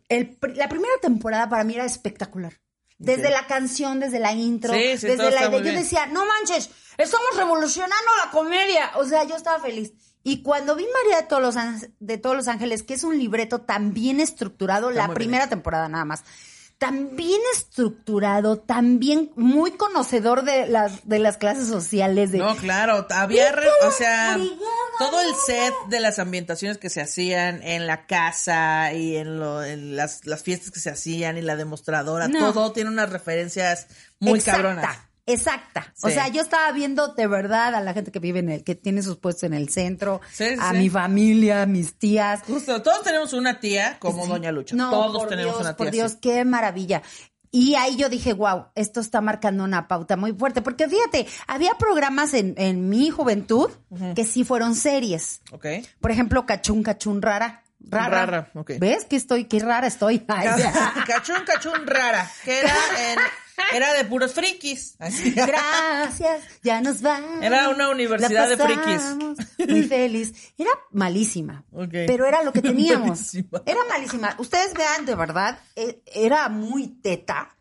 [0.09, 2.55] El la primera temporada para mí era espectacular.
[2.99, 5.59] Desde la canción, desde la intro, Sí, sí, desde la idea.
[5.61, 8.93] Yo decía, no manches, estamos revolucionando la comedia.
[8.97, 9.93] O sea, yo estaba feliz.
[10.23, 11.55] Y cuando vi María de todos los,
[12.01, 15.49] de todos los Ángeles, que es un libreto tan bien estructurado, Está la bien primera
[15.49, 16.25] temporada nada más,
[16.79, 22.55] tan bien estructurado, tan bien, muy conocedor de las, de las clases sociales, de, No,
[22.57, 24.61] claro, había, re- o sea, brigada,
[24.99, 29.65] todo el set de las ambientaciones que se hacían en la casa y en, lo,
[29.65, 32.53] en las, las fiestas que se hacían y la demostradora, No.
[32.53, 33.87] todo tiene unas referencias
[34.19, 34.99] muy exacta, cabronas.
[35.27, 35.93] Exacta.
[36.03, 38.75] O sea, yo estaba viendo de verdad a la gente que vive en el, que
[38.77, 40.79] tiene sus puestos en el centro, Sí, a sí.
[40.79, 42.41] mi familia, a mis tías.
[42.47, 44.27] Justo, todos tenemos una tía como.
[44.27, 44.77] Doña Lucha.
[44.77, 45.77] No, todos por tenemos Dios, una tía.
[45.85, 47.03] Por Dios, qué maravilla.
[47.51, 50.63] Y ahí yo dije, wow, esto está marcando una pauta muy fuerte.
[50.63, 53.71] Porque fíjate, había programas en, en mi juventud
[54.15, 55.41] que sí fueron series.
[55.53, 55.67] Ok.
[56.01, 57.63] Por ejemplo, Cachún, Cachún, Rara.
[57.81, 58.27] Rara.
[58.27, 58.73] Rara, ok.
[58.79, 60.25] ¿Ves que estoy, qué rara estoy?
[60.29, 62.75] Ay, Ca- Cachún, cachún rara, que era,
[63.13, 63.19] en-
[63.75, 64.97] era de puros frikis.
[64.99, 65.31] Así.
[65.33, 67.43] Gracias, ya nos vamos.
[67.43, 69.69] Era una universidad La de frikis.
[69.69, 70.33] Muy feliz.
[70.59, 71.65] Era malísima.
[71.73, 71.91] Ok.
[72.07, 73.09] Pero era lo que teníamos.
[73.09, 73.63] Malísima.
[73.67, 74.35] Era malísima.
[74.39, 77.56] Ustedes vean, de verdad, eh, era muy teta.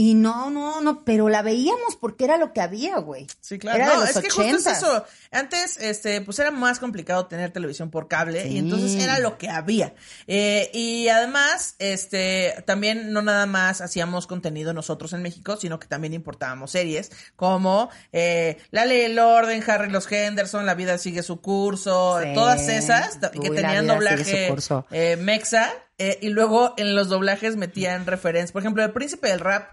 [0.00, 3.26] Y no, no, no, pero la veíamos porque era lo que había, güey.
[3.40, 3.78] Sí, claro.
[3.78, 4.76] Era no, de los es que justo es 80s.
[4.76, 5.04] eso.
[5.32, 9.48] Antes, este, pues era más complicado tener televisión por cable y entonces era lo que
[9.48, 9.94] había.
[10.28, 15.88] Eh, y además, este, también no nada más hacíamos contenido nosotros en México, sino que
[15.88, 20.96] también importábamos series como eh, La Ley y el Orden, Harry los Henderson, La Vida
[20.98, 22.34] sigue su curso, Sí.
[22.34, 24.54] todas esas que tenían doblaje
[24.92, 28.52] eh, mexa eh, y luego en los doblajes metían referencias.
[28.52, 29.72] Por ejemplo, El Príncipe del Rap.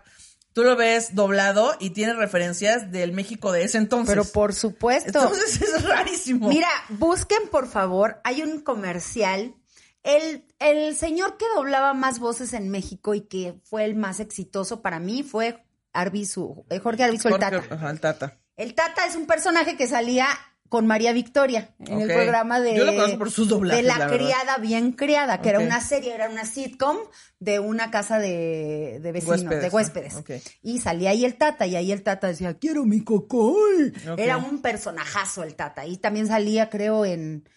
[0.56, 4.16] Tú lo ves doblado y tiene referencias del México de ese entonces.
[4.16, 5.08] Pero por supuesto.
[5.22, 6.48] Entonces es rarísimo.
[6.48, 9.54] Mira, busquen por favor, hay un comercial.
[10.02, 14.82] El, el señor que doblaba más voces en México y que fue el más exitoso
[14.82, 17.76] para mí fue Arbizu, eh, Jorge Arbizu el Jorge- Tata.
[17.76, 18.40] Ajá, el Tata.
[18.56, 20.28] El Tata es un personaje que salía
[20.70, 24.08] con María Victoria en el programa de, Yo lo conozco por sus doblajes, de la,
[24.08, 26.98] criada bien criada, que era una serie, era una sitcom
[27.40, 30.24] de una casa de, de vecinos, Huéspedes, de huéspedes.
[30.64, 33.94] Y salía ahí el Tata, y ahí el Tata decía, quiero mi cocol.
[34.18, 35.86] Era un personajazo el Tata.
[35.86, 37.48] Y también salía, creo, en...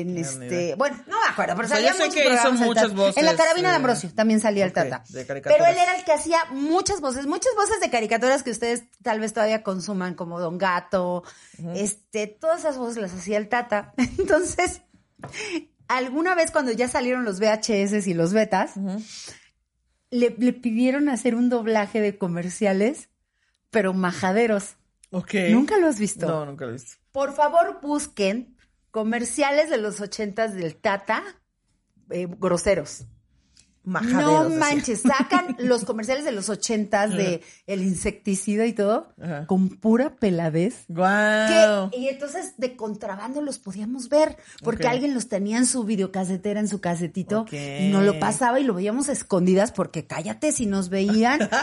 [0.00, 2.28] En este, bueno, no me acuerdo, pero O sea, salía yo sé muchos que hizo
[2.30, 5.04] programas el muchas voces, En la carabina de eh, Ambrosio también salía el Tata.
[5.08, 5.24] de.
[5.24, 9.20] Pero él era el que hacía muchas voces, muchas voces de caricaturas que ustedes tal
[9.20, 11.22] vez todavía consuman, como Don Gato,
[11.74, 13.94] este, todas esas voces las hacía el Tata.
[14.18, 14.82] Entonces,
[15.86, 18.72] alguna vez cuando ya salieron los VHS y los betas,
[20.10, 23.10] le, le pidieron hacer un doblaje de comerciales,
[23.70, 24.74] pero majaderos.
[25.10, 25.34] Ok.
[25.50, 26.26] ¿Nunca lo has visto?
[26.26, 26.96] No, nunca lo he visto.
[27.12, 28.53] Por favor, busquen
[28.94, 31.24] comerciales de los ochentas del Tata
[32.10, 33.08] eh, groseros.
[33.84, 34.58] Majaderos, No decía.
[34.58, 39.46] manches, sacan los comerciales de los ochentas de el insecticida y todo Ajá.
[39.46, 40.84] con pura peladez.
[40.88, 41.90] Guau.
[41.90, 46.60] Que- y entonces de contrabando los podíamos ver porque alguien los tenía en su videocasetera,
[46.60, 50.66] en su casetito y nos lo pasaba y lo veíamos a escondidas porque cállate si
[50.66, 51.40] nos veían.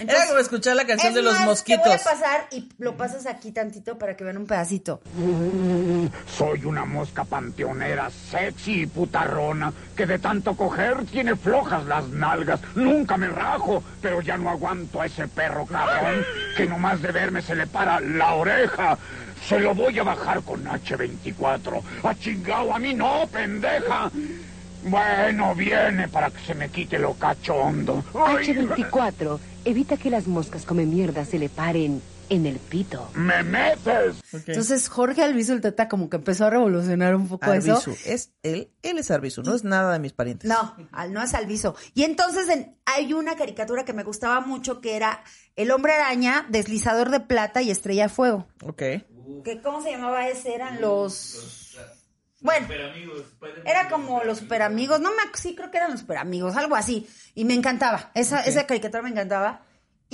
[0.00, 1.84] Era como escuchar la canción Es de los más, mosquitos.
[1.84, 5.00] Te voy a pasar y lo pasas aquí tantito para que vean un pedacito.
[6.36, 12.60] Soy una mosca panteonera, sexy y putarrona, que de tanto coger tiene flojas las nalgas.
[12.74, 16.24] Nunca me rajo, pero ya no aguanto a ese perro cabrón,
[16.56, 18.98] que nomás de verme se le para la oreja.
[19.46, 21.82] Se lo voy a bajar con H24.
[22.02, 24.10] A chingao, a mí no, pendeja.
[24.84, 28.04] Bueno, viene para que se me quite lo cachondo.
[28.14, 32.02] Ay, H24 evita que las moscas come mierda se le paren
[32.34, 33.10] en el pito.
[33.14, 34.16] ¡Me metes!
[34.46, 37.72] Entonces Jorge Alviso el Tata como que empezó a revolucionar un poco eso.
[37.76, 37.96] Arbizu.
[38.04, 40.48] Es él, él es Arbizu, no es nada de mis parientes.
[40.48, 41.74] No, al- no es Alviso.
[41.94, 45.22] Y entonces en- hay una caricatura que me gustaba mucho que era
[45.56, 48.46] El Hombre Araña, Deslizador de Plata y Estrella de Fuego.
[48.62, 48.78] Ok.
[49.44, 50.54] que ¿Cómo se llamaba ese?
[50.54, 51.70] Eran los...
[52.40, 52.66] Bueno,
[53.64, 57.08] era como los superamigos, no me sí creo que eran los superamigos, algo así.
[57.34, 59.62] Y me encantaba, esa, esa caricatura me encantaba.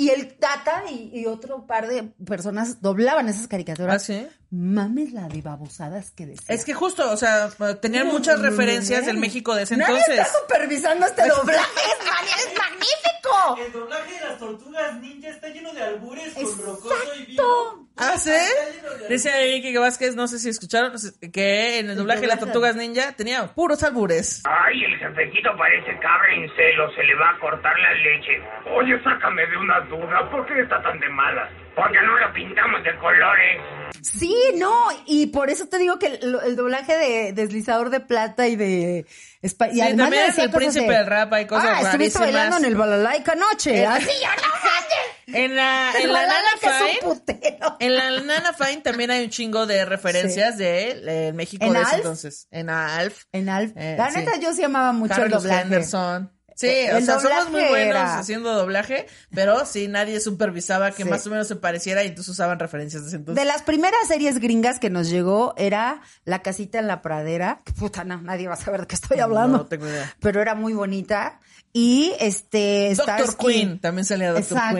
[0.01, 3.97] Y el Tata y, y otro par de personas doblaban esas caricaturas.
[3.97, 4.27] ¿Ah, sí?
[4.53, 6.53] Mames la de babosadas que decía.
[6.55, 10.19] Es que justo, o sea, tenían muchas referencias del México de ese Nadie entonces.
[10.27, 13.65] está supervisando este doblaje, es, man- es magnífico.
[13.65, 17.89] El doblaje de las tortugas ninja está lleno de albures con rocoso y vivo.
[17.97, 18.31] ¿Ah, sí?
[18.31, 20.95] Está lleno de Dice que Vázquez, no sé si escucharon,
[21.33, 24.43] que en el doblaje de las tortugas ninja tenía puros albures.
[24.47, 28.43] Ay, el jefecito parece cabra en celo, se le va a cortar la leche.
[28.77, 31.51] Oye, sácame de una duda, ¿por qué está tan de malas?
[31.77, 33.61] Porque no lo pintamos de colores.
[34.03, 34.73] Sí, no,
[35.07, 39.07] y por eso te digo que el, el doblaje de Deslizador de Plata y de...
[39.43, 42.19] Espa- y Sí, además también decía el príncipe de- del rap, hay cosas Ah, estuviste
[42.19, 42.21] rarísimas.
[42.33, 43.81] bailando en el balalaica anoche.
[43.83, 45.35] El- Así yo no.
[45.39, 47.77] En la, El en la Nana balalaica es Fine, un putero.
[47.79, 51.79] en la Nana Fine también hay un chingo de referencias de eh, México ¿En de
[51.81, 51.97] ese Alf?
[51.99, 52.49] entonces.
[52.51, 53.25] En Alf.
[53.33, 53.73] En Alf.
[53.77, 54.19] Eh, la sí.
[54.19, 55.63] neta, yo sí amaba mucho el Carlos doblaje.
[55.63, 56.33] Henderson.
[56.61, 61.05] Sí, El o sea, somos muy buenos era- haciendo doblaje, pero sí, nadie supervisaba que
[61.05, 61.09] Sí.
[61.09, 63.43] más o menos se pareciera y entonces usaban referencias de ese entonces.
[63.43, 67.61] De las primeras series gringas que nos llegó era La casita en la pradera.
[67.65, 69.57] Que puta, no, nadie va a saber de qué estoy hablando.
[69.59, 70.15] No tengo idea.
[70.21, 71.41] Pero era muy bonita.
[71.73, 72.95] Y este.
[72.97, 74.75] Doctor Starsky- Queen, también salía Doctor Exacto.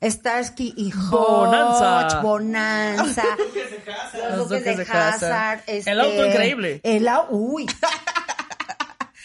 [0.00, 0.12] Queen.
[0.12, 2.20] Starsky y Hutch, Bonanza.
[2.20, 3.22] Bonanza.
[3.38, 5.14] Los, Los duques de duques de Hazard.
[5.32, 5.60] Hazard.
[5.68, 6.80] este, El auto increíble.
[6.82, 7.66] El au- Uy.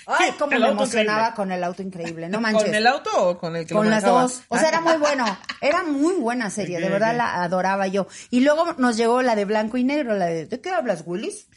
[0.08, 1.36] Ay, cómo me emocionaba increíble.
[1.36, 2.30] con el auto increíble.
[2.30, 2.64] No manches.
[2.64, 4.42] ¿Con el auto o con el que lo Con las dos.
[4.48, 5.26] O sea, era muy bueno.
[5.62, 6.80] Era muy buena serie.
[6.80, 8.08] de verdad la adoraba yo.
[8.30, 11.48] Y luego nos llegó la de blanco y negro, la de ¿de qué hablas, Willis?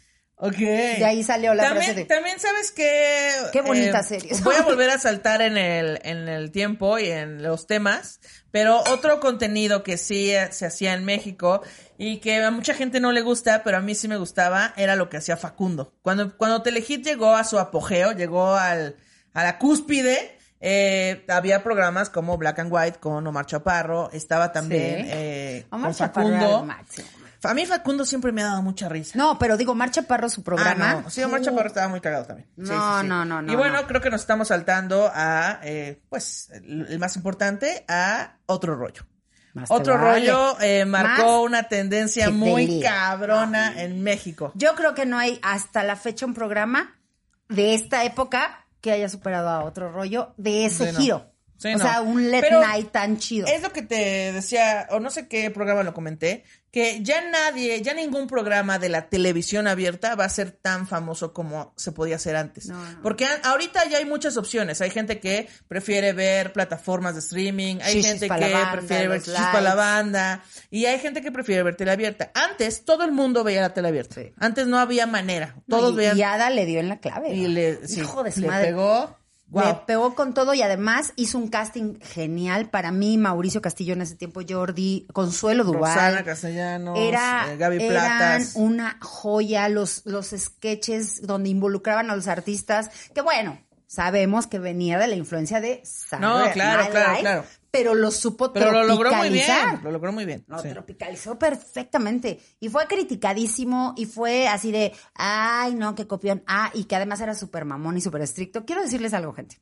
[0.42, 0.56] Ok.
[0.56, 3.30] De ahí salió la también, frase de- También sabes que...
[3.52, 4.32] Qué bonita serie.
[4.42, 8.20] Voy a volver a saltar en el, en el tiempo y en los temas,
[8.50, 11.62] pero otro contenido que sí eh, se hacía en México
[11.98, 14.96] y que a mucha gente no le gusta, pero a mí sí me gustaba, era
[14.96, 15.92] lo que hacía Facundo.
[16.00, 18.96] Cuando, cuando Telehit llegó a su apogeo, llegó al,
[19.34, 25.04] a la cúspide, Eh, había programas como Black and White con Omar Chaparro, estaba también
[25.06, 25.10] Sí.
[25.10, 26.64] eh, Omar con Chaparro era Facundo.
[26.66, 27.08] máximo.
[27.42, 29.16] A mí Facundo siempre me ha dado mucha risa.
[29.16, 30.90] No, pero digo, Marcha Parro, su programa.
[30.90, 31.10] Ah, no.
[31.10, 32.48] Sí, Omar Chaparro estaba muy cagado también.
[32.56, 33.86] Sí, No, sí, no, no, no, Y bueno, no.
[33.86, 39.06] creo que nos estamos saltando a, eh, pues, el, más importante, a otro rollo.
[39.52, 40.30] Más Otro vale.
[40.30, 44.52] rollo eh, marcó Más una tendencia muy cabrona en México.
[44.54, 47.00] Yo creo que no hay hasta la fecha un programa
[47.48, 51.29] de esta época que haya superado a otro rollo de ese giro.
[51.60, 51.84] Sí, o no.
[51.84, 53.46] sea, un Pero Night tan chido.
[53.46, 56.42] Es lo que te decía, o no sé qué programa lo comenté,
[56.72, 61.34] que ya nadie, ya ningún programa de la televisión abierta va a ser tan famoso
[61.34, 62.66] como se podía hacer antes.
[62.68, 63.02] No, no.
[63.02, 64.80] Porque ahorita ya hay muchas opciones.
[64.80, 69.26] Hay gente que prefiere ver plataformas de streaming, hay gente que banda, prefiere ver los
[69.26, 72.30] Shishis pa' la banda, y hay gente que prefiere ver tele abierta.
[72.34, 74.14] Antes todo el mundo veía la tele abierta.
[74.14, 74.32] Sí.
[74.38, 75.56] Antes no había manera.
[75.68, 76.16] Todos y, veían.
[76.16, 77.34] y Ada le dio en la clave.
[77.34, 78.66] y le, sí, Hijo de su le madre.
[78.68, 79.19] pegó.
[79.50, 79.84] Wow.
[79.86, 84.14] pegó con todo y además hizo un casting genial para mí, Mauricio Castillo en ese
[84.14, 85.94] tiempo, Jordi, Consuelo Duval.
[85.94, 88.52] Rosana Castellanos, Era, eh, Gaby eran Platas.
[88.54, 93.58] una joya los, los sketches donde involucraban a los artistas, que bueno,
[93.90, 97.44] sabemos que venía de la influencia de Saturday No, claro, Night claro, Live, claro.
[97.72, 99.80] pero lo supo Pero lo logró muy bien.
[99.82, 100.44] Lo logró muy bien.
[100.46, 100.68] Lo sí.
[100.68, 102.38] tropicalizó perfectamente.
[102.60, 106.44] Y fue criticadísimo y fue así de, ay, no, qué copión.
[106.46, 108.64] Ah, y que además era súper mamón y súper estricto.
[108.64, 109.58] Quiero decirles algo, gente.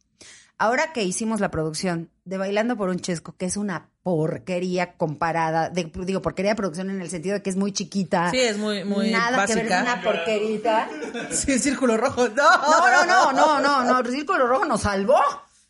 [0.58, 5.70] Ahora que hicimos la producción de Bailando por un Chesco, que es una porquería comparada,
[5.70, 8.30] de, digo, porquería de producción en el sentido de que es muy chiquita.
[8.32, 9.82] Sí, es muy- muy Nada que ver, básica.
[9.82, 10.88] una porquerita.
[11.30, 12.28] Sí, círculo rojo.
[12.28, 15.20] No, No, no, no, no, no, Círculo Rojo nos salvó.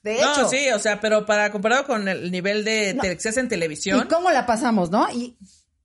[0.02, 0.42] De hecho.
[0.42, 3.02] No, sí, o sea, pero para comparado con el nivel de No.
[3.02, 4.00] te- que se hace en televisión.
[4.04, 5.08] ¿Y cómo la pasamos, no?
[5.10, 5.36] Y,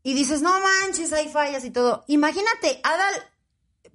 [0.04, 2.06] y dices, no manches, hay fallas y todo.
[2.08, 3.14] Imagínate, Adal,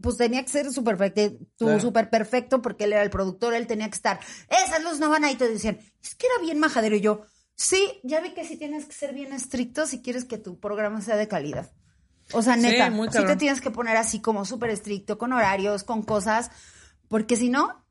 [0.00, 1.80] pues tenía que ser súper perfecto, Claro.
[1.80, 4.20] súper perfecto porque él era el productor, él tenía que estar.
[4.48, 6.96] Esas luces no van ahí, te decían, es que era bien majadero.
[6.96, 7.22] Y yo,
[7.54, 11.00] sí, ya vi que sí tienes que ser bien estricto si quieres que tu programa
[11.00, 11.70] sea de calidad.
[12.32, 15.32] O sea, Sí, neta, muy sí te tienes que poner así como súper estricto, con
[15.32, 16.50] horarios, con cosas,
[17.08, 17.84] porque si no,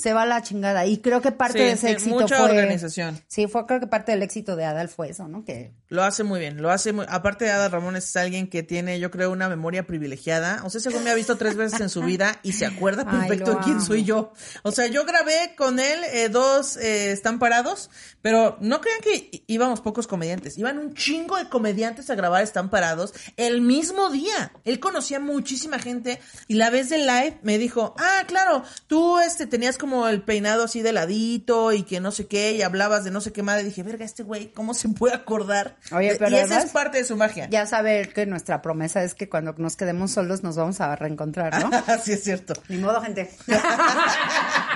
[0.00, 0.86] se va a la chingada.
[0.86, 2.50] Y creo que parte Sí, de ese sí, éxito mucha fue...
[2.50, 3.20] organización.
[3.28, 5.44] Sí, fue creo que parte del éxito de Adal fue eso, ¿no?
[5.44, 7.04] Que Lo hace muy bien, lo hace muy...
[7.08, 10.62] Aparte de Ada Ramón es alguien que tiene, yo creo, una memoria privilegiada.
[10.64, 13.54] O sea, según me ha visto tres veces en su vida y se acuerda perfecto
[13.54, 14.32] de quién soy yo.
[14.62, 17.90] O sea, yo grabé con él eh, dos eh, están parados,
[18.22, 20.56] pero no crean que íbamos pocos comediantes.
[20.58, 24.52] Iban un chingo de comediantes a grabar están parados el mismo día.
[24.64, 29.46] Él conocía muchísima gente y la vez del live me dijo, ah, claro, tú este
[29.46, 33.10] tenías como el peinado así de ladito y que no sé qué y hablabas de
[33.10, 33.64] no sé qué madre.
[33.64, 35.76] dije, verga, este güey, ¿cómo se puede acordar?
[35.92, 37.48] Oye, pero y esa es parte de su magia.
[37.50, 41.60] ya saber que nuestra promesa es que cuando nos quedemos solos nos vamos a reencontrar,
[41.60, 41.70] ¿no?
[41.86, 42.54] Así es cierto.
[42.68, 43.30] Ni modo, gente.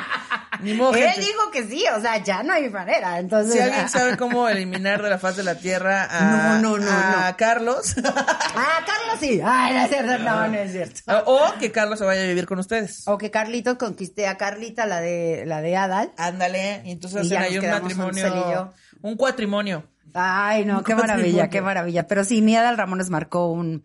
[0.61, 3.19] Ni modo, Él dijo que sí, o sea, ya no hay manera.
[3.19, 6.85] Entonces, Si alguien sabe cómo eliminar de la faz de la tierra a, No, no,
[6.85, 9.41] no, a Carlos, Ah, Carlos sí.
[9.45, 11.01] Ay, no es cierto, no, no es cierto.
[11.27, 13.07] o que Carlos se vaya a vivir con ustedes.
[13.07, 16.13] O que Carlitos conquiste a Carlita, la de la de Adal.
[16.17, 18.73] Ándale, y entonces Y nos un matrimonio, Cel y yo.
[19.03, 19.85] un cuatrimonio.
[20.15, 22.07] Ay, no, qué maravilla, qué maravilla.
[22.07, 23.85] Pero sí, mi Adal Ramones marcó un.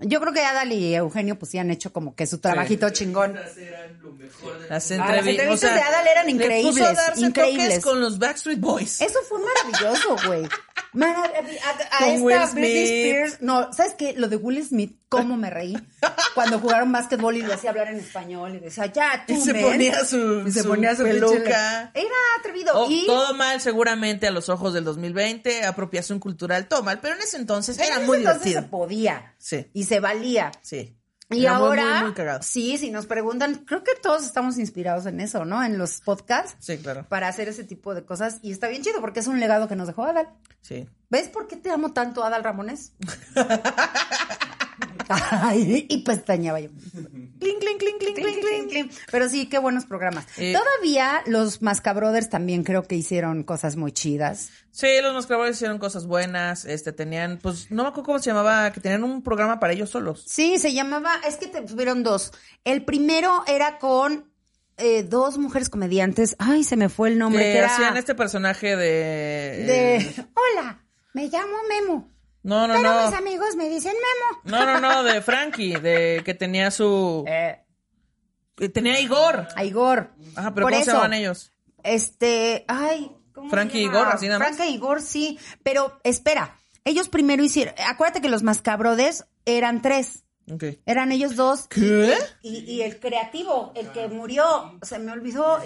[0.00, 3.34] Yo creo que Adal y Eugenio pues sí han hecho como que su trabajito chingón.
[3.34, 7.20] Las Ah, las entrevi- entrevistas o sea, de Adal eran le puso increíbles, a darse
[7.20, 7.80] increíbles.
[7.84, 9.00] con los Backstreet Boys.
[9.00, 10.42] Eso fue maravilloso, güey.
[10.94, 12.84] Marav- A, a Con esta Will Britney.
[13.10, 13.42] Spears.
[13.42, 14.14] No, ¿sabes qué?
[14.16, 15.76] Lo de Will Smith, cómo me reí.
[16.34, 19.54] Cuando jugaron básquetbol y le hacía hablar en español y decía, ya, tú, Y se
[19.54, 21.90] ponía su- Y se su ponía su peluca.
[21.94, 22.72] Era atrevido.
[22.74, 27.14] Oh, y Todo mal seguramente a los ojos del 2020, apropiación cultural, todo mal, pero
[27.14, 28.62] en ese entonces en era ese muy entonces divertido.
[28.62, 29.34] se podía.
[29.38, 29.66] Sí.
[29.72, 30.52] Y se valía.
[30.62, 30.94] Sí.
[31.30, 32.42] Y Era muy, ahora, muy, muy cagado.
[32.42, 35.62] sí, si nos preguntan, creo que todos estamos inspirados en eso, ¿no?
[35.62, 36.56] En los podcasts.
[36.58, 37.04] Sí, claro.
[37.06, 38.38] Para hacer ese tipo de cosas.
[38.40, 40.30] Y está bien chido porque es un legado que nos dejó Adal.
[40.62, 40.88] Sí.
[41.10, 42.92] ¿Ves por qué te amo tanto, Adal Ramones?
[45.54, 46.70] Y pestañaba yo.
[47.40, 48.70] Clink, clink, clink, clink, clink, clink.
[48.70, 48.92] Clink.
[49.10, 50.26] Pero sí, qué buenos programas.
[50.36, 54.50] Eh, Todavía los Mascabrothers también creo que hicieron cosas muy chidas.
[54.70, 58.70] Sí, los mascabrothers hicieron cosas buenas, este, tenían, pues, no me acuerdo cómo se llamaba,
[58.70, 60.22] que tenían un programa para ellos solos.
[60.24, 62.32] Sí, se llamaba, es que tuvieron dos.
[62.64, 64.30] El primero era con
[64.76, 66.36] eh, dos mujeres comediantes.
[66.38, 67.42] Ay, se me fue el nombre.
[67.42, 68.84] que que era hacían este personaje de...
[69.66, 72.08] de eh, Hola, me llamo Memo.
[72.48, 73.06] No, no, Pero no.
[73.06, 74.40] mis amigos me dicen Memo.
[74.44, 77.24] No, no, no, de Frankie, de que tenía su...
[77.28, 77.62] eh,
[78.72, 79.48] tenía a Igor.
[79.54, 80.10] a Igor.
[80.34, 81.52] Ajá, pero Por ¿cómo se llaman ellos?
[81.82, 83.84] Este, ay, ¿cómo Frankie y?
[83.84, 84.56] Igor, así nada más.
[84.56, 85.38] Frankie y Igor, sí.
[85.62, 90.24] Pero espera, ellos primero hicieron, acuérdate que los Mascabrodes eran tres.
[90.86, 91.66] Eran ellos dos.
[91.68, 92.14] ¿Qué?
[92.42, 95.58] Y, y el creativo, el que murió, se me olvidó.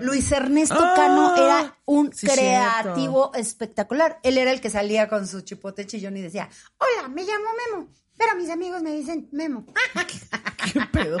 [0.00, 4.18] Luis Ernesto Ah, Cano era un sí, creativo espectacular.
[4.22, 6.48] Él era el que salía con su chipote chillón y decía,
[6.78, 9.64] hola, me llamo Memo, pero mis amigos me dicen Memo.
[10.72, 11.18] ¿Qué pedo?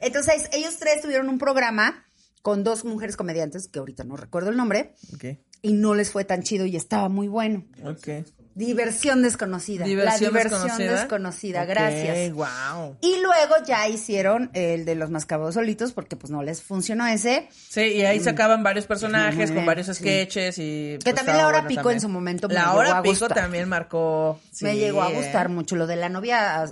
[0.00, 2.04] Entonces, ellos tres tuvieron un programa
[2.42, 5.24] con dos mujeres comediantes, que ahorita no recuerdo el nombre, Ok.
[5.62, 7.64] Y no les fue tan chido y estaba muy bueno.
[7.84, 8.08] Ok.
[8.54, 9.86] Diversión desconocida.
[9.86, 11.00] Diversión la diversión desconocida.
[11.00, 12.32] desconocida, Ok, gracias.
[12.34, 12.96] wow.
[13.00, 17.48] Y luego ya hicieron el de los mascabados solitos porque pues no les funcionó ese.
[17.70, 19.94] Sí, y ahí sacaban varios personajes con varios sí.
[19.94, 20.98] sketches y...
[20.98, 21.96] Que pues, también la hora bueno pico también.
[21.96, 23.32] en su momento me La hora pico gustar.
[23.32, 24.38] también marcó...
[24.60, 25.74] me llegó a gustar mucho.
[25.76, 26.70] Lo de la novia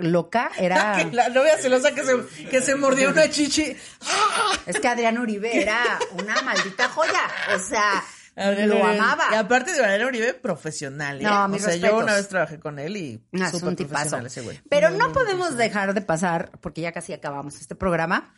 [0.00, 1.04] loca era...
[1.12, 3.76] La novia celosa que se, que se mordió una chichi.
[4.66, 7.20] es que Adrián Uribe era una maldita joya.
[7.54, 8.02] O sea,
[8.36, 8.82] lo Uribe.
[8.82, 9.24] amaba.
[9.32, 11.24] Y aparte de Adrián Uribe, profesional, ¿eh?
[11.24, 12.02] No, o mis sea, yo respetos.
[12.02, 14.16] una vez trabajé con él y Ah, es un tipazo.
[14.18, 14.60] ese güey.
[14.68, 18.34] Pero no podemos dejar de pasar, porque ya casi acabamos este programa,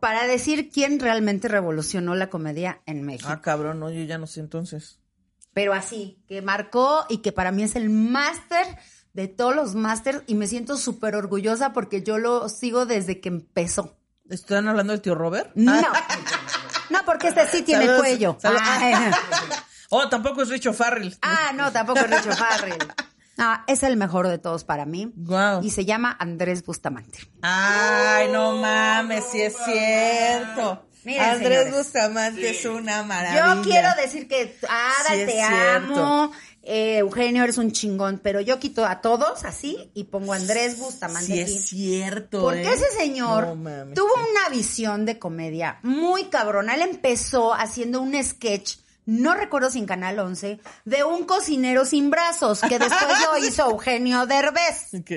[0.00, 3.28] para decir quién realmente revolucionó la comedia en México.
[3.30, 5.00] Ah, cabrón, no, yo ya no sé entonces.
[5.52, 8.66] Pero así, que marcó y que para mí es el máster
[9.12, 13.28] de todos los másters y me siento súper orgullosa porque yo lo sigo desde que
[13.28, 13.96] empezó.
[14.28, 15.52] ¿Están hablando del tío Robert?
[15.54, 15.82] No, Ah,
[16.98, 18.36] no, porque este sí tiene Saludos, cuello.
[18.40, 18.62] saludos.
[18.66, 19.10] Ah,
[19.90, 21.16] Oh, tampoco es Richo Farrell.
[21.22, 22.78] ah, no, tampoco es Richo Farrell.
[23.36, 25.12] No, es el mejor de todos para mí.
[25.14, 25.62] Guau.
[25.62, 27.18] Y se llama Andrés Bustamante.
[27.42, 30.86] Ay, no mames, sí es cierto.
[31.04, 31.74] Miren, Andrés señores.
[31.84, 33.54] Bustamante es una maravilla.
[33.56, 35.94] Yo quiero decir que, Ada, Sí, es te cierto.
[36.02, 36.32] amo.
[36.66, 38.20] Eh, Eugenio, eres un chingón.
[38.22, 41.54] Pero yo quito a todos así y pongo a Andrés Bustamante Sí aquí.
[41.54, 42.72] es cierto, Porque ¿eh?
[42.74, 43.94] ese señor No mames.
[43.94, 46.74] tuvo una visión de comedia muy cabrona.
[46.74, 52.08] Él empezó haciendo un sketch, no recuerdo si en Canal 11, de un cocinero sin
[52.10, 54.94] brazos, que después lo hizo Eugenio Derbez.
[54.98, 55.10] Ok.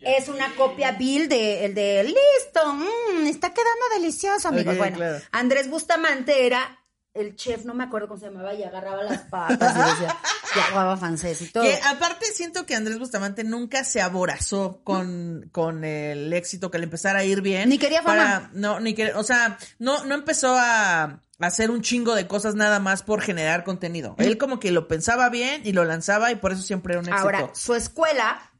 [0.00, 4.76] Es una copia Bill de el de listo, mm, está quedando delicioso, amigos.
[4.76, 5.24] Bueno, claro.
[5.32, 6.83] Andrés Bustamante era
[7.14, 10.16] el chef, no me acuerdo cómo se llamaba, y agarraba las patas y decía,
[10.56, 11.62] y aguaba francés y todo.
[11.62, 16.84] Que aparte siento que Andrés Bustamante nunca se aborazó con, con el éxito que le
[16.84, 17.68] empezara a ir bien.
[17.68, 18.16] Ni quería fama.
[18.16, 22.56] Para- no, ni que, o sea, no, no empezó a, hacer un chingo de cosas
[22.56, 24.16] nada más por generar contenido.
[24.18, 27.08] Él como que lo pensaba bien y lo lanzaba y por eso siempre era un
[27.08, 27.22] éxito.
[27.22, 28.52] Ahora, su escuela,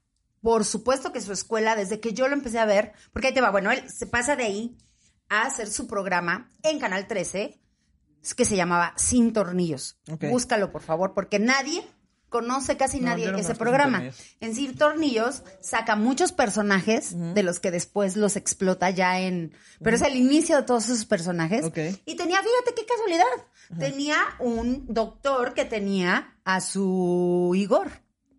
[0.43, 3.41] por supuesto que su escuela, desde que yo lo empecé a ver, porque ahí te
[3.41, 4.77] va, bueno, él se pasa de ahí
[5.29, 7.64] a hacer su programa en Canal 13, es
[8.33, 9.99] que se llamaba Sin Tornillos.
[10.31, 11.85] Búscalo, por favor, porque nadie
[12.35, 14.03] conoce casi No, nadie ese programa.
[14.41, 19.53] En Sin Tornillos saca muchos personajes de los que después los explota ya en...
[19.81, 21.67] Pero es el inicio de todos esos personajes.
[22.07, 23.25] Y tenía, fíjate qué casualidad,
[23.79, 27.89] tenía un doctor que tenía a su Igor.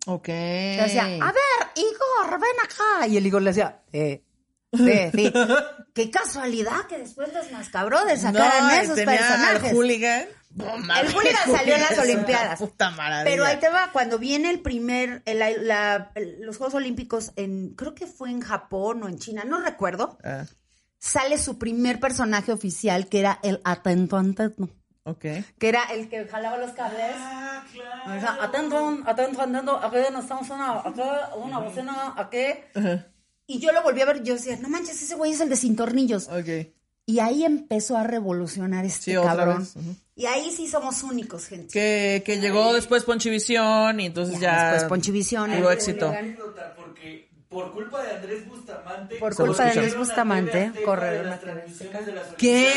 [0.06, 0.28] Ok.
[0.28, 3.06] Le decía, a ver, Igor, ven acá.
[3.06, 4.25] Y el Igor le decía, eh,
[4.76, 5.32] sí, sí.
[5.94, 9.72] Qué casualidad que después los Mascabrothers sacaran No, esos tenía al personajes.
[9.72, 10.26] hooligan.
[10.54, 12.58] No El hooligan salió en las Olimpiadas.
[12.58, 13.30] Puta maravilla.
[13.30, 17.74] Pero ahí te va, cuando viene el primer, el- la- el- los Juegos Olímpicos en,
[17.74, 20.44] creo que fue en Japón o en China, no recuerdo, Ah,
[20.98, 24.70] sale su primer personaje oficial que era el atento atento.
[25.04, 25.20] ok.
[25.20, 27.14] que era el que jalaba los cables.
[27.16, 28.42] Ah, claro.
[28.42, 32.54] atento, atento, atento, aquí nos estamos una, acá, una bocina, aquí.
[33.46, 35.56] Y yo lo volví a ver, yo decía, no manches, ese güey es el de
[35.56, 36.28] sin tornillos.
[36.28, 36.72] Ok.
[37.08, 39.68] Y ahí empezó a revolucionar este Sí, cabrón.
[40.16, 41.68] Y ahí sí somos únicos, gente.
[41.72, 44.72] Que, que llegó después Ponchivisión y entonces Ya, ya.
[44.72, 46.08] después Ponchivisión, Tuvo el éxito.
[46.08, 49.16] anécdota, porque por culpa de Andrés Bustamante.
[49.16, 49.74] Por culpa de.
[49.80, 52.72] Luis Bustamante, corre las transmisiones de las ¿Qué?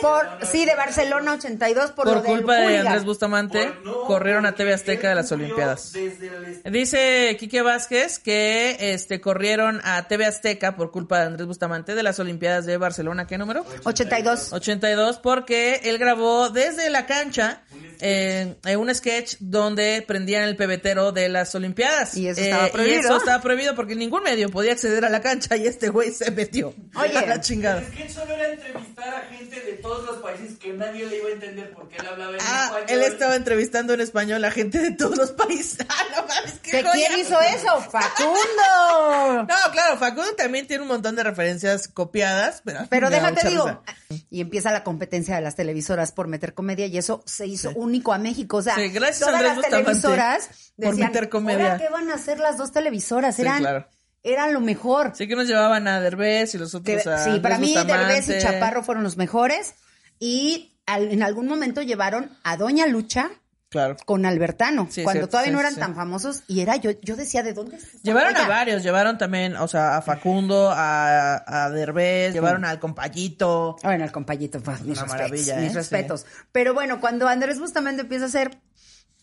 [0.00, 2.78] Por, sí, de Barcelona 82, por, Por lo del culpa de.
[2.78, 5.94] Andrés Bustamante, Por- no, corrieron a TV Azteca de las Olimpiadas.
[5.96, 11.94] El Dice Quique Vázquez que este corrieron a TV Azteca por culpa de Andrés Bustamante
[11.94, 13.26] de las Olimpiadas de Barcelona.
[13.26, 13.64] ¿Qué número?
[13.84, 14.52] 82.
[14.52, 17.62] 82 porque él grabó desde la cancha
[18.00, 22.16] eh, eh, un sketch donde prendían el pebetero de las Olimpiadas.
[22.16, 23.00] Y eso Eh, estaba Y prohibido.
[23.00, 26.30] eso estaba prohibido porque ningún medio podía acceder a la cancha y este güey se
[26.30, 26.74] metió.
[26.94, 27.16] Oye.
[27.16, 27.80] a la chingada.
[27.80, 31.28] Es que solo era entrevistar a gente de todos los países que nadie le iba
[31.28, 32.86] a entender porque él hablaba en Ah, español.
[32.88, 35.78] él estaba entrevistando en español a gente de todos los países.
[35.88, 37.06] Ah, no mames, qué ¿Que joya.
[37.08, 37.80] quién hizo eso?
[37.90, 39.42] ¡Facundo!
[39.48, 43.66] No, claro, Facundo también tiene un montón de referencias copiadas, pero, Pero déjate digo,
[44.08, 44.26] risa.
[44.30, 48.12] y empieza la competencia de las televisoras por meter comedia y eso se hizo único
[48.12, 48.58] a México.
[48.58, 50.46] O sea, Sí, gracias a todas Andrés las Bustamante televisoras
[50.76, 51.72] por decían, meter comedia.
[51.72, 53.36] "¿Ahora ¿qué van a hacer las dos televisoras?
[53.36, 53.88] Sí, Eran, claro.
[54.22, 55.12] Eran lo mejor.
[55.14, 58.28] Sí que nos llevaban a Derbez y los Que- otros a sí, para mí Derbez
[58.28, 58.38] y.
[58.40, 59.74] Chaparro fueron los mejores
[60.18, 63.30] y al- en algún momento llevaron a Doña Lucha,
[63.70, 63.96] Claro.
[64.04, 65.80] con Albertano, Sí, cuando cierto, todavía sí, no eran sí.
[65.80, 69.66] tan famosos y era yo yo decía de dónde Llevaron a varios, llevaron también, o
[69.66, 73.76] sea, a Facundo, a, a Derbez, llevaron al compayito.
[73.82, 75.74] Bueno, el compayito, pues, mis Una respetos, maravilla, mis ¿eh?
[75.74, 76.26] respetos.
[76.52, 78.58] Pero bueno, cuando Andrés Bustamante empieza a hacer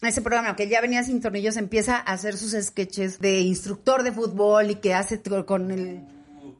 [0.02, 4.12] ese programa que ya venía sin tornillos, empieza a hacer sus sketches de instructor de
[4.12, 6.02] fútbol y que hace con el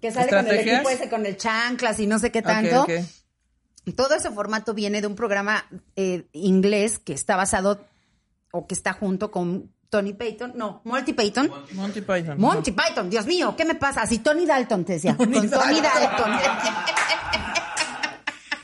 [0.02, 2.86] que sale con el equipo ese con el chanclas y no sé qué tanto.
[3.96, 5.66] Todo ese formato viene de un programa
[5.96, 7.86] eh, inglés que está basado
[8.52, 11.52] o que está junto con Tony Payton, no, Monty Payton.
[11.74, 12.40] Monty Python.
[12.40, 14.04] Monty Python, Dios mío, ¿qué me pasa?
[14.04, 15.18] Así Tony Dalton te decía.
[15.18, 16.32] con Tony Dalton.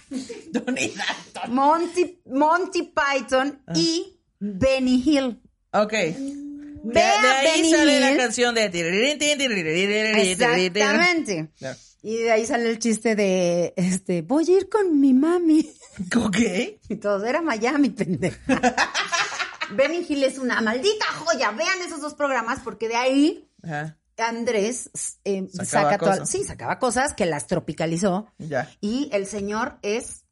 [0.53, 1.53] Tony Dalton.
[1.55, 3.73] Monty, Monty Python Ah.
[3.75, 5.41] y Benny Hill.
[5.71, 5.91] Ok.
[5.91, 8.65] De, ahí Benny sale la canción de...
[10.31, 11.49] Exactamente.
[12.03, 15.69] Y de ahí sale el chiste de, este, voy a ir con mi mami.
[16.17, 16.37] Ok.
[16.89, 18.37] Y todos, era Miami, pendeja.
[19.71, 21.51] Benny Hill es una maldita joya.
[21.51, 24.89] Vean esos dos programas porque de ahí Ajá, Andrés
[25.23, 26.29] eh, Sacaba saca cosas.
[26.29, 28.27] sí, sacaba cosas que las tropicalizó.
[28.37, 28.69] ya.
[28.81, 30.24] Y el señor es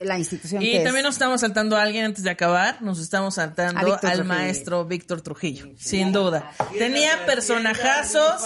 [0.00, 1.02] la institución Y que también es.
[1.04, 2.80] nos estamos saltando a alguien antes de acabar.
[2.82, 4.24] Nos estamos saltando al Trujillo.
[4.24, 6.52] maestro Víctor Trujillo, sin duda.
[6.78, 8.42] Tenía personajazos,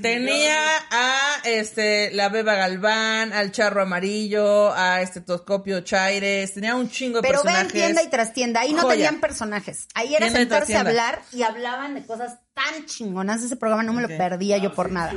[0.00, 0.56] tenía
[0.90, 7.20] a este la Beba Galván, al Charro Amarillo, a este Toscopio Chaires, tenía un chingo
[7.20, 7.72] de Pero vean personajes.
[7.82, 8.94] tienda y trastienda, ahí no Joya.
[8.94, 9.88] tenían personajes.
[9.94, 13.42] Ahí era Tienda sentarse a hablar y hablaban de cosas tan chingonas.
[13.42, 15.12] Ese programa no me lo perdía yo por nada.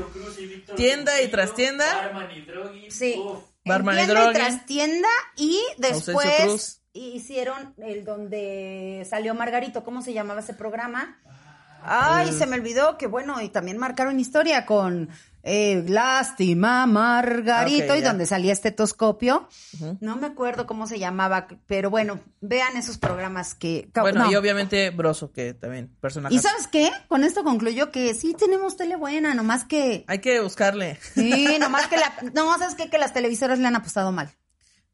[0.75, 1.85] Tienda y trastienda.
[2.35, 2.91] Y Drogi.
[2.91, 3.15] Sí.
[3.17, 3.43] Uf.
[3.69, 4.33] Barman y tienda y Drogue.
[4.33, 11.17] trastienda y después hicieron el donde salió Margarito, ¿cómo se llamaba ese programa?
[11.81, 15.09] Ay, se me olvidó que bueno, y también marcaron historia con
[15.43, 19.47] eh, Lástima Margarito y donde salía estetoscopio.
[19.99, 23.89] No me acuerdo cómo se llamaba, pero bueno, vean esos programas que...
[23.95, 24.31] Bueno, no.
[24.31, 26.35] y obviamente Broso, que también personaje.
[26.35, 26.91] ¿Y sabes qué?
[27.07, 30.03] Con esto concluyó que sí tenemos tele buena, nomás que...
[30.07, 30.97] Hay que buscarle.
[31.13, 32.13] Sí, nomás que la...
[32.33, 32.89] No, ¿sabes qué?
[32.89, 34.29] Que las televisoras le han apostado mal.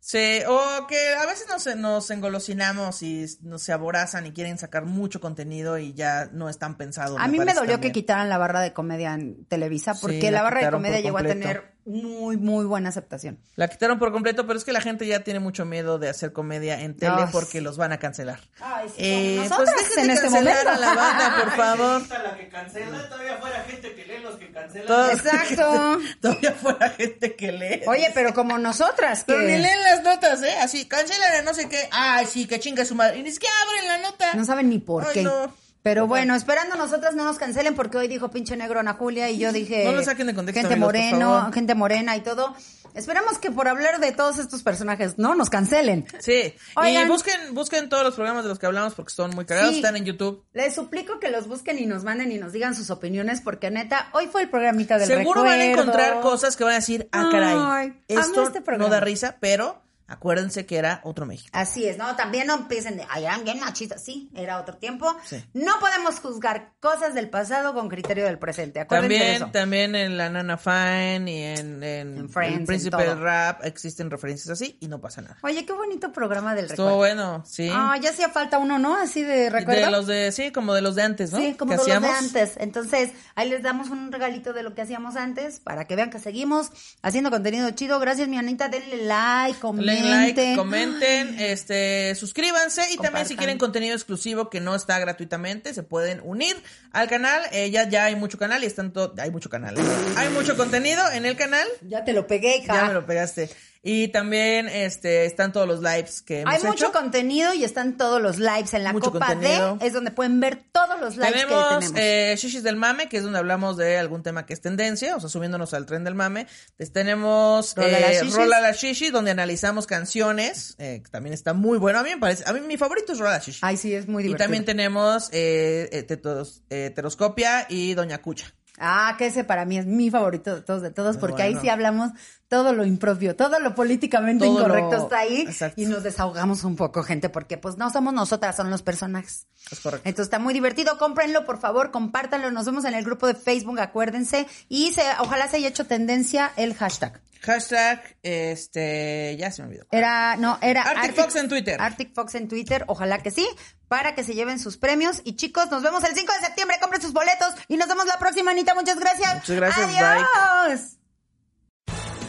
[0.07, 4.85] Sí, o que a veces nos, nos engolosinamos y nos se aborazan y quieren sacar
[4.85, 7.17] mucho contenido y ya no están pensados.
[7.19, 7.81] A mí me dolió también.
[7.81, 10.99] que quitaran la barra de comedia en Televisa porque Sí, la la barra de comedia
[10.99, 13.37] llegó a tener muy, muy buena aceptación.
[13.55, 16.33] La quitaron por completo, pero es que la gente ya tiene mucho miedo de hacer
[16.33, 18.39] comedia en tele Ay, porque los van a cancelar.
[18.59, 20.69] Ay, sí, Eh, pues dejen en de este cancelar momento.
[20.71, 22.01] a la banda, por favor.
[22.01, 25.11] Está la que cancela, todavía fuera gente que lee los que cancelan.
[25.11, 25.99] Exacto.
[26.21, 27.81] Todavía fuera gente que lee.
[27.87, 29.33] Oye, pero como nosotras, que...
[29.33, 30.55] Pero ni leen las notas, ¿eh?
[30.61, 31.87] Así, cancelan a no sé qué.
[31.91, 33.19] Ay, sí, que chinga su madre.
[33.19, 34.33] Y ni siquiera abren la nota.
[34.33, 35.23] No saben ni por Ay, qué.
[35.23, 35.53] no.
[35.85, 39.37] Pero bueno, esperando nosotras no nos cancelen porque hoy dijo pinche negro Ana Julia y
[39.37, 39.85] yo dije...
[39.85, 42.55] No lo saquen de contexto, Gente amigos, moreno, gente morena y todo.
[42.95, 46.07] Esperamos que por hablar de todos estos personajes no nos cancelen.
[46.17, 46.55] Sí.
[46.75, 47.05] Oigan.
[47.05, 49.73] Y busquen, busquen todos los programas de los que hablamos porque son muy cagados.
[49.73, 49.75] Sí.
[49.75, 50.43] Están en YouTube.
[50.53, 54.09] Les suplico que los busquen y nos manden y nos digan sus opiniones porque neta,
[54.13, 57.29] hoy fue el programita del Seguro van a encontrar cosas que van a decir, ah,
[57.31, 61.49] caray, Ay, esto este no da risa, pero acuérdense que era otro México.
[61.53, 62.15] Así es, ¿no?
[62.15, 64.03] También no empiecen de, ay, eran bien machistas.
[64.03, 65.15] Sí, era otro tiempo.
[65.25, 65.43] Sí.
[65.53, 68.79] No podemos juzgar cosas del pasado con criterio del presente.
[68.79, 69.51] Acuérdense de También, eso.
[69.51, 73.63] también en la Nana Fine y en, en En Friends, El en Príncipe del Rap
[73.65, 75.37] existen referencias así y no pasa nada.
[75.41, 76.97] Oye, qué bonito programa del Estuvo recuerdo.
[76.97, 77.69] bueno, sí.
[77.73, 78.95] Ah, ya hacía falta uno, ¿no?
[78.95, 79.85] Así de recuerdo.
[79.85, 81.39] de los de, sí, como de los de antes, ¿no?
[81.39, 82.53] Sí, como de los de antes.
[82.57, 86.19] Entonces, ahí les damos un regalito de lo que hacíamos antes para que vean que
[86.19, 86.69] seguimos
[87.01, 87.99] haciendo contenido chido.
[87.99, 88.69] Gracias, mi Anita.
[88.69, 89.94] Denle like, comenten.
[90.03, 95.83] Like, comenten, este, suscríbanse y también si quieren contenido exclusivo que no está gratuitamente, se
[95.83, 96.55] pueden unir
[96.91, 97.41] al canal.
[97.51, 99.75] Eh, ya, ya hay mucho canal y están todo, hay mucho canal.
[100.17, 101.67] Hay mucho contenido en el canal.
[101.81, 102.73] Ya te lo pegué, hija.
[102.73, 103.49] Ya me lo pegaste.
[103.87, 106.67] Y también, este, están todos los lives que hemos Hay hecho.
[106.69, 109.77] mucho contenido y están todos los lives en la Mucho Copa contenido.
[109.79, 109.85] D.
[109.85, 111.99] Es donde pueden ver todos los lives que Tenemos tenemos.
[111.99, 115.19] eh, Shishis del Mame, que es donde hablamos de algún tema que es tendencia, o
[115.19, 116.47] sea, subiéndonos al tren del mame.
[116.91, 118.35] Tenemos Rola eh, la Shishis.
[118.35, 121.99] Rola la Shishi, donde analizamos canciones, eh, que también está muy bueno.
[121.99, 123.59] A mí me parece, a mí mi favorito es Rola la Shishi.
[123.61, 124.45] Ay, sí, es muy y divertido.
[124.45, 128.51] también tenemos eh, eh, Tetos- eh, Heteroscopia y Doña Cucha.
[128.77, 131.69] Ah, que ese para mí es mi favorito de todos, de todos, porque ahí sí
[131.69, 132.11] hablamos
[132.49, 135.81] todo lo impropio, todo lo políticamente Todo incorrecto lo- está ahí Exacto.
[135.81, 139.47] y nos desahogamos un poco, gente, porque pues no somos nosotras, son los personajes.
[139.71, 140.07] Es correcto.
[140.07, 143.79] Entonces está muy divertido, cómprenlo, por favor, compártanlo, nos vemos en el grupo de Facebook,
[143.79, 147.21] acuérdense, y se, ojalá se haya hecho tendencia el hashtag.
[147.41, 149.85] Hashtag, este, ya se me olvidó.
[149.91, 151.79] Era, no, era Arctic Fox en Twitter.
[151.81, 153.47] Arctic Fox en Twitter, ojalá que sí,
[153.95, 155.21] para que se lleven sus premios.
[155.23, 158.19] Y chicos, nos vemos el 5 de septiembre, compren sus boletos y nos vemos la
[158.19, 159.35] próxima, Anita, muchas gracias.
[159.35, 160.25] Muchas gracias, bye.
[160.25, 160.97] Adiós.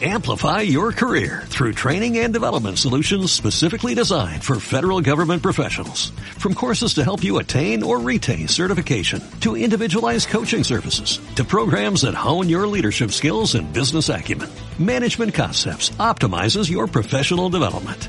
[0.01, 6.11] Amplify your career through training and development solutions specifically designed for federal government professionals.
[6.39, 12.03] From courses to help you attain or retain certification, to individualized coaching services, to programs
[12.03, 18.09] that hone your leadership skills and business acumen, Management Concepts optimizes your professional development.